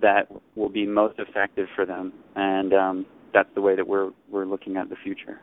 that 0.01 0.29
will 0.57 0.71
be 0.71 0.87
most 0.87 1.19
effective 1.19 1.69
for 1.77 1.85
them? 1.85 2.13
And 2.35 2.73
um, 2.73 3.07
that's 3.35 3.51
the 3.55 3.61
way 3.61 3.77
that 3.77 3.87
we're 3.87 4.11
we're 4.31 4.47
looking 4.47 4.77
at 4.77 4.89
the 4.89 4.97
future. 4.97 5.41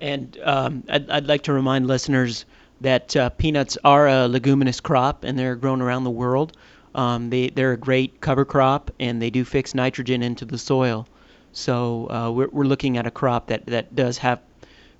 And 0.00 0.38
um, 0.44 0.84
I'd, 0.88 1.08
I'd 1.08 1.26
like 1.26 1.42
to 1.44 1.52
remind 1.52 1.86
listeners 1.86 2.44
that 2.80 3.16
uh, 3.16 3.30
peanuts 3.30 3.78
are 3.84 4.08
a 4.08 4.28
leguminous 4.28 4.80
crop, 4.80 5.24
and 5.24 5.38
they're 5.38 5.56
grown 5.56 5.80
around 5.80 6.04
the 6.04 6.10
world. 6.10 6.56
Um, 6.94 7.30
they 7.30 7.48
they're 7.48 7.72
a 7.72 7.76
great 7.76 8.20
cover 8.20 8.44
crop, 8.44 8.90
and 9.00 9.20
they 9.20 9.30
do 9.30 9.44
fix 9.44 9.74
nitrogen 9.74 10.22
into 10.22 10.44
the 10.44 10.58
soil. 10.58 11.06
So 11.52 12.10
uh, 12.10 12.30
we're, 12.30 12.48
we're 12.48 12.64
looking 12.64 12.96
at 12.96 13.06
a 13.06 13.10
crop 13.10 13.46
that, 13.46 13.66
that 13.66 13.94
does 13.94 14.18
have 14.18 14.40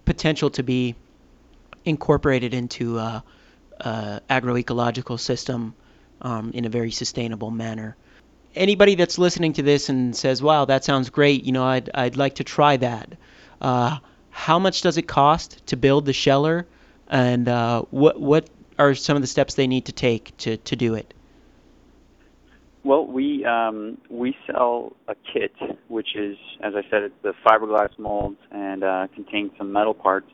potential 0.05 0.51
to 0.51 0.63
be 0.63 0.95
incorporated 1.85 2.55
into 2.55 2.99
uh, 2.99 3.21
uh, 3.81 4.21
agroecological 4.31 5.19
system 5.19 5.75
um, 6.23 6.53
in 6.55 6.65
a 6.65 6.69
very 6.69 6.93
sustainable 6.93 7.51
manner. 7.51 7.97
Anybody 8.55 8.95
that's 8.95 9.19
listening 9.19 9.53
to 9.55 9.63
this 9.63 9.89
and 9.89 10.15
says, 10.15 10.41
"Wow, 10.41 10.65
that 10.67 10.85
sounds 10.85 11.11
great," 11.11 11.45
you 11.45 11.53
know, 11.53 11.65
I'd 11.65 11.91
I'd 11.93 12.17
like 12.17 12.37
to 12.37 12.45
try 12.45 12.77
that. 12.77 13.13
Uh, 13.61 13.99
how 14.31 14.59
much 14.59 14.83
does 14.83 14.97
it 14.97 15.03
cost 15.09 15.67
to 15.67 15.77
build 15.77 16.07
the 16.07 16.13
sheller, 16.13 16.67
and 17.09 17.49
uh, 17.49 17.83
what 17.91 18.21
what 18.21 18.49
are 18.79 18.95
some 18.95 19.17
of 19.17 19.23
the 19.23 19.29
steps 19.29 19.55
they 19.55 19.67
need 19.67 19.87
to 19.87 19.93
take 19.93 20.37
to 20.39 20.57
to 20.57 20.77
do 20.77 20.95
it? 20.95 21.15
Well, 22.85 23.07
we 23.07 23.45
um, 23.47 23.99
we 24.11 24.37
sell 24.47 24.95
a 25.09 25.15
kit, 25.33 25.53
which 25.89 26.15
is, 26.17 26.37
as 26.63 26.75
I 26.75 26.83
said, 26.91 27.03
it's 27.03 27.15
the 27.23 27.33
fiberglass 27.45 27.99
molds 27.99 28.39
and 28.51 28.85
uh, 28.85 29.07
contains 29.15 29.53
some 29.57 29.73
metal 29.73 29.95
parts. 29.95 30.31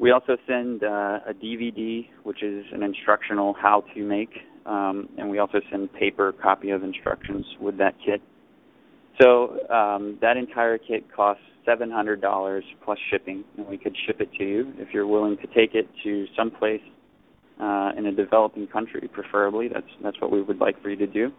We 0.00 0.10
also 0.10 0.36
send 0.48 0.82
uh, 0.82 1.20
a 1.28 1.34
DVD, 1.34 2.08
which 2.24 2.42
is 2.42 2.64
an 2.72 2.82
instructional 2.82 3.52
how 3.54 3.84
to 3.94 4.02
make, 4.02 4.32
um, 4.66 5.10
and 5.16 5.30
we 5.30 5.38
also 5.38 5.60
send 5.70 5.92
paper 5.92 6.32
copy 6.32 6.70
of 6.70 6.82
instructions 6.82 7.46
with 7.60 7.76
that 7.78 7.94
kit. 8.04 8.20
So 9.20 9.58
um, 9.68 10.18
that 10.20 10.36
entire 10.36 10.78
kit 10.78 11.04
costs 11.14 11.42
$700 11.66 12.62
plus 12.84 12.98
shipping, 13.10 13.44
and 13.56 13.66
we 13.66 13.78
could 13.78 13.96
ship 14.06 14.20
it 14.20 14.32
to 14.38 14.44
you 14.44 14.72
if 14.78 14.88
you're 14.92 15.06
willing 15.06 15.36
to 15.38 15.46
take 15.48 15.74
it 15.74 15.88
to 16.04 16.26
some 16.36 16.50
place 16.50 16.80
uh, 17.60 17.90
in 17.96 18.06
a 18.06 18.12
developing 18.12 18.66
country, 18.66 19.08
preferably. 19.12 19.68
That's 19.68 19.86
that's 20.02 20.20
what 20.20 20.32
we 20.32 20.42
would 20.42 20.58
like 20.58 20.80
for 20.82 20.90
you 20.90 20.96
to 20.96 21.06
do. 21.06 21.30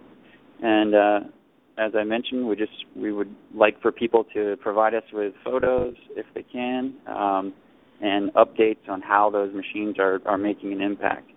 And 0.62 0.94
uh, 0.94 1.20
as 1.78 1.94
I 1.98 2.04
mentioned, 2.04 2.48
we 2.48 2.56
just 2.56 2.86
we 2.96 3.12
would 3.12 3.34
like 3.56 3.82
for 3.82 3.92
people 3.92 4.26
to 4.36 4.56
provide 4.62 4.94
us 4.94 5.04
with 5.12 5.34
photos 5.44 5.96
if 6.12 6.26
they 6.36 6.44
can, 6.44 6.94
um, 7.08 7.54
and 8.02 8.32
updates 8.34 8.88
on 8.88 9.02
how 9.02 9.30
those 9.30 9.54
machines 9.54 9.98
are, 9.98 10.20
are 10.26 10.38
making 10.38 10.74
an 10.74 10.82
impact. 10.82 11.30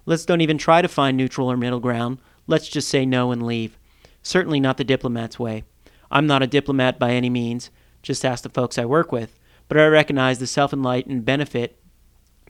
Let's 0.06 0.26
don't 0.26 0.40
even 0.40 0.58
try 0.58 0.82
to 0.82 0.88
find 0.88 1.18
neutral 1.18 1.52
or 1.52 1.58
middle 1.58 1.82
ground. 1.82 2.20
Let's 2.48 2.70
just 2.70 2.88
say 2.88 3.06
no 3.06 3.34
and 3.34 3.46
leave. 3.46 3.78
Certainly 4.24 4.62
not 4.62 4.78
the 4.78 4.86
diplomat's 4.86 5.38
way. 5.38 5.66
I'm 6.10 6.26
not 6.26 6.42
a 6.42 6.48
diplomat 6.48 6.98
by 6.98 7.12
any 7.12 7.30
means, 7.30 7.72
just 8.02 8.24
ask 8.24 8.42
the 8.42 8.50
folks 8.50 8.78
I 8.78 8.86
work 8.86 9.12
with, 9.12 9.38
but 9.68 9.78
I 9.78 9.86
recognize 9.86 10.40
the 10.40 10.48
self 10.48 10.72
enlightened 10.72 11.26
benefit 11.26 11.78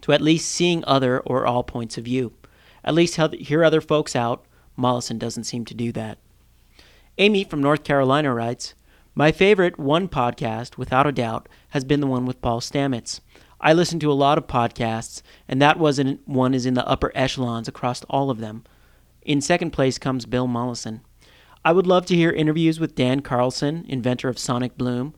to 0.01 0.13
at 0.13 0.21
least 0.21 0.51
seeing 0.51 0.83
other 0.85 1.19
or 1.21 1.47
all 1.47 1.63
points 1.63 1.97
of 1.97 2.05
view. 2.05 2.33
At 2.83 2.93
least 2.93 3.19
hear 3.33 3.63
other 3.63 3.81
folks 3.81 4.15
out, 4.15 4.45
Mollison 4.77 5.17
doesn't 5.17 5.43
seem 5.43 5.65
to 5.65 5.73
do 5.73 5.91
that. 5.91 6.19
Amy 7.17 7.43
from 7.43 7.61
North 7.61 7.83
Carolina 7.83 8.33
writes 8.33 8.75
My 9.15 9.31
favorite 9.31 9.79
one 9.79 10.07
podcast, 10.07 10.77
without 10.77 11.07
a 11.07 11.11
doubt, 11.11 11.49
has 11.69 11.83
been 11.83 11.99
the 11.99 12.07
one 12.07 12.25
with 12.25 12.41
Paul 12.41 12.61
Stamets. 12.61 13.19
I 13.59 13.73
listen 13.73 13.99
to 14.01 14.11
a 14.11 14.13
lot 14.13 14.37
of 14.37 14.45
podcasts, 14.45 15.23
and 15.47 15.59
that 15.61 15.79
wasn't 15.79 16.25
one 16.27 16.53
is 16.53 16.67
in 16.67 16.75
the 16.75 16.87
upper 16.87 17.11
echelons 17.15 17.67
across 17.67 18.03
all 18.03 18.29
of 18.29 18.37
them. 18.37 18.63
In 19.23 19.41
second 19.41 19.71
place 19.71 19.97
comes 19.97 20.27
Bill 20.27 20.45
Mollison. 20.45 21.01
I 21.65 21.71
would 21.71 21.87
love 21.87 22.05
to 22.05 22.15
hear 22.15 22.29
interviews 22.31 22.79
with 22.79 22.95
Dan 22.95 23.21
Carlson, 23.21 23.83
inventor 23.89 24.29
of 24.29 24.37
Sonic 24.37 24.77
Bloom, 24.77 25.15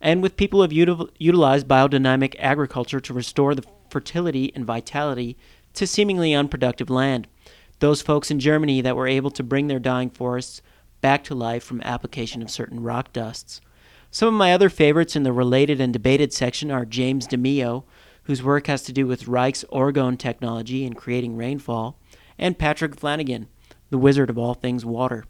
and 0.00 0.22
with 0.22 0.36
people 0.36 0.60
who 0.60 0.62
have 0.62 0.70
util- 0.70 1.10
utilized 1.18 1.66
biodynamic 1.66 2.36
agriculture 2.38 3.00
to 3.00 3.12
restore 3.12 3.56
the 3.56 3.64
fertility 3.90 4.52
and 4.54 4.64
vitality 4.64 5.36
to 5.74 5.86
seemingly 5.86 6.32
unproductive 6.32 6.88
land 6.88 7.26
those 7.80 8.02
folks 8.02 8.30
in 8.30 8.38
Germany 8.38 8.80
that 8.80 8.96
were 8.96 9.08
able 9.08 9.30
to 9.32 9.42
bring 9.42 9.66
their 9.66 9.78
dying 9.78 10.10
forests 10.10 10.62
back 11.00 11.24
to 11.24 11.34
life 11.34 11.64
from 11.64 11.80
application 11.82 12.42
of 12.42 12.50
certain 12.50 12.82
rock 12.82 13.12
dusts. 13.12 13.60
Some 14.10 14.28
of 14.28 14.34
my 14.34 14.52
other 14.52 14.68
favorites 14.68 15.16
in 15.16 15.22
the 15.22 15.32
related 15.32 15.80
and 15.80 15.92
debated 15.92 16.32
section 16.32 16.70
are 16.70 16.84
James 16.84 17.26
DeMeo, 17.26 17.84
whose 18.24 18.42
work 18.42 18.66
has 18.66 18.82
to 18.82 18.92
do 18.92 19.06
with 19.06 19.28
Reich's 19.28 19.64
orgone 19.72 20.18
technology 20.18 20.84
in 20.84 20.94
creating 20.94 21.36
rainfall, 21.36 21.98
and 22.38 22.58
Patrick 22.58 22.98
Flanagan, 22.98 23.48
the 23.90 23.98
wizard 23.98 24.30
of 24.30 24.38
all 24.38 24.54
things 24.54 24.84
water. 24.84 25.24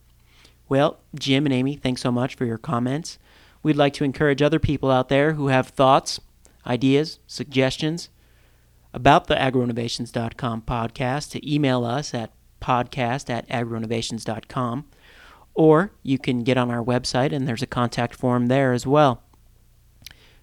Well, 0.68 1.00
Jim 1.14 1.46
and 1.46 1.52
Amy, 1.52 1.76
thanks 1.76 2.00
so 2.00 2.12
much 2.12 2.34
for 2.34 2.46
your 2.46 2.58
comments. 2.58 3.18
We'd 3.62 3.76
like 3.76 3.92
to 3.94 4.04
encourage 4.04 4.42
other 4.42 4.58
people 4.58 4.90
out 4.90 5.08
there 5.08 5.34
who 5.34 5.48
have 5.48 5.68
thoughts, 5.68 6.20
ideas, 6.66 7.18
suggestions 7.26 8.08
about 8.92 9.26
the 9.26 9.34
agroinnovations.com 9.34 10.62
podcast 10.62 11.30
to 11.32 11.52
email 11.52 11.84
us 11.84 12.14
at 12.14 12.32
podcast 12.60 13.30
at 13.30 13.48
agroinnovations.com. 13.48 14.86
Or 15.54 15.92
you 16.02 16.18
can 16.18 16.44
get 16.44 16.56
on 16.56 16.70
our 16.70 16.82
website 16.82 17.32
and 17.32 17.46
there's 17.46 17.62
a 17.62 17.66
contact 17.66 18.14
form 18.14 18.46
there 18.46 18.72
as 18.72 18.86
well. 18.86 19.22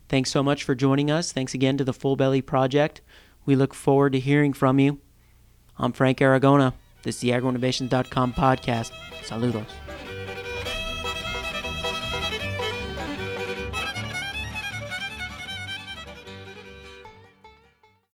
Thanks 0.09 0.31
so 0.31 0.43
much 0.43 0.63
for 0.63 0.75
joining 0.75 1.11
us. 1.11 1.31
Thanks 1.31 1.53
again 1.53 1.77
to 1.77 1.83
the 1.83 1.93
Full 1.93 2.15
Belly 2.15 2.41
Project. 2.41 3.01
We 3.45 3.55
look 3.55 3.73
forward 3.73 4.13
to 4.13 4.19
hearing 4.19 4.53
from 4.53 4.79
you. 4.79 4.99
I'm 5.77 5.93
Frank 5.93 6.19
Aragona. 6.19 6.73
This 7.03 7.15
is 7.15 7.21
the 7.21 7.29
agroinnovations.com 7.29 8.33
podcast. 8.33 8.91
Saludos. 9.23 9.86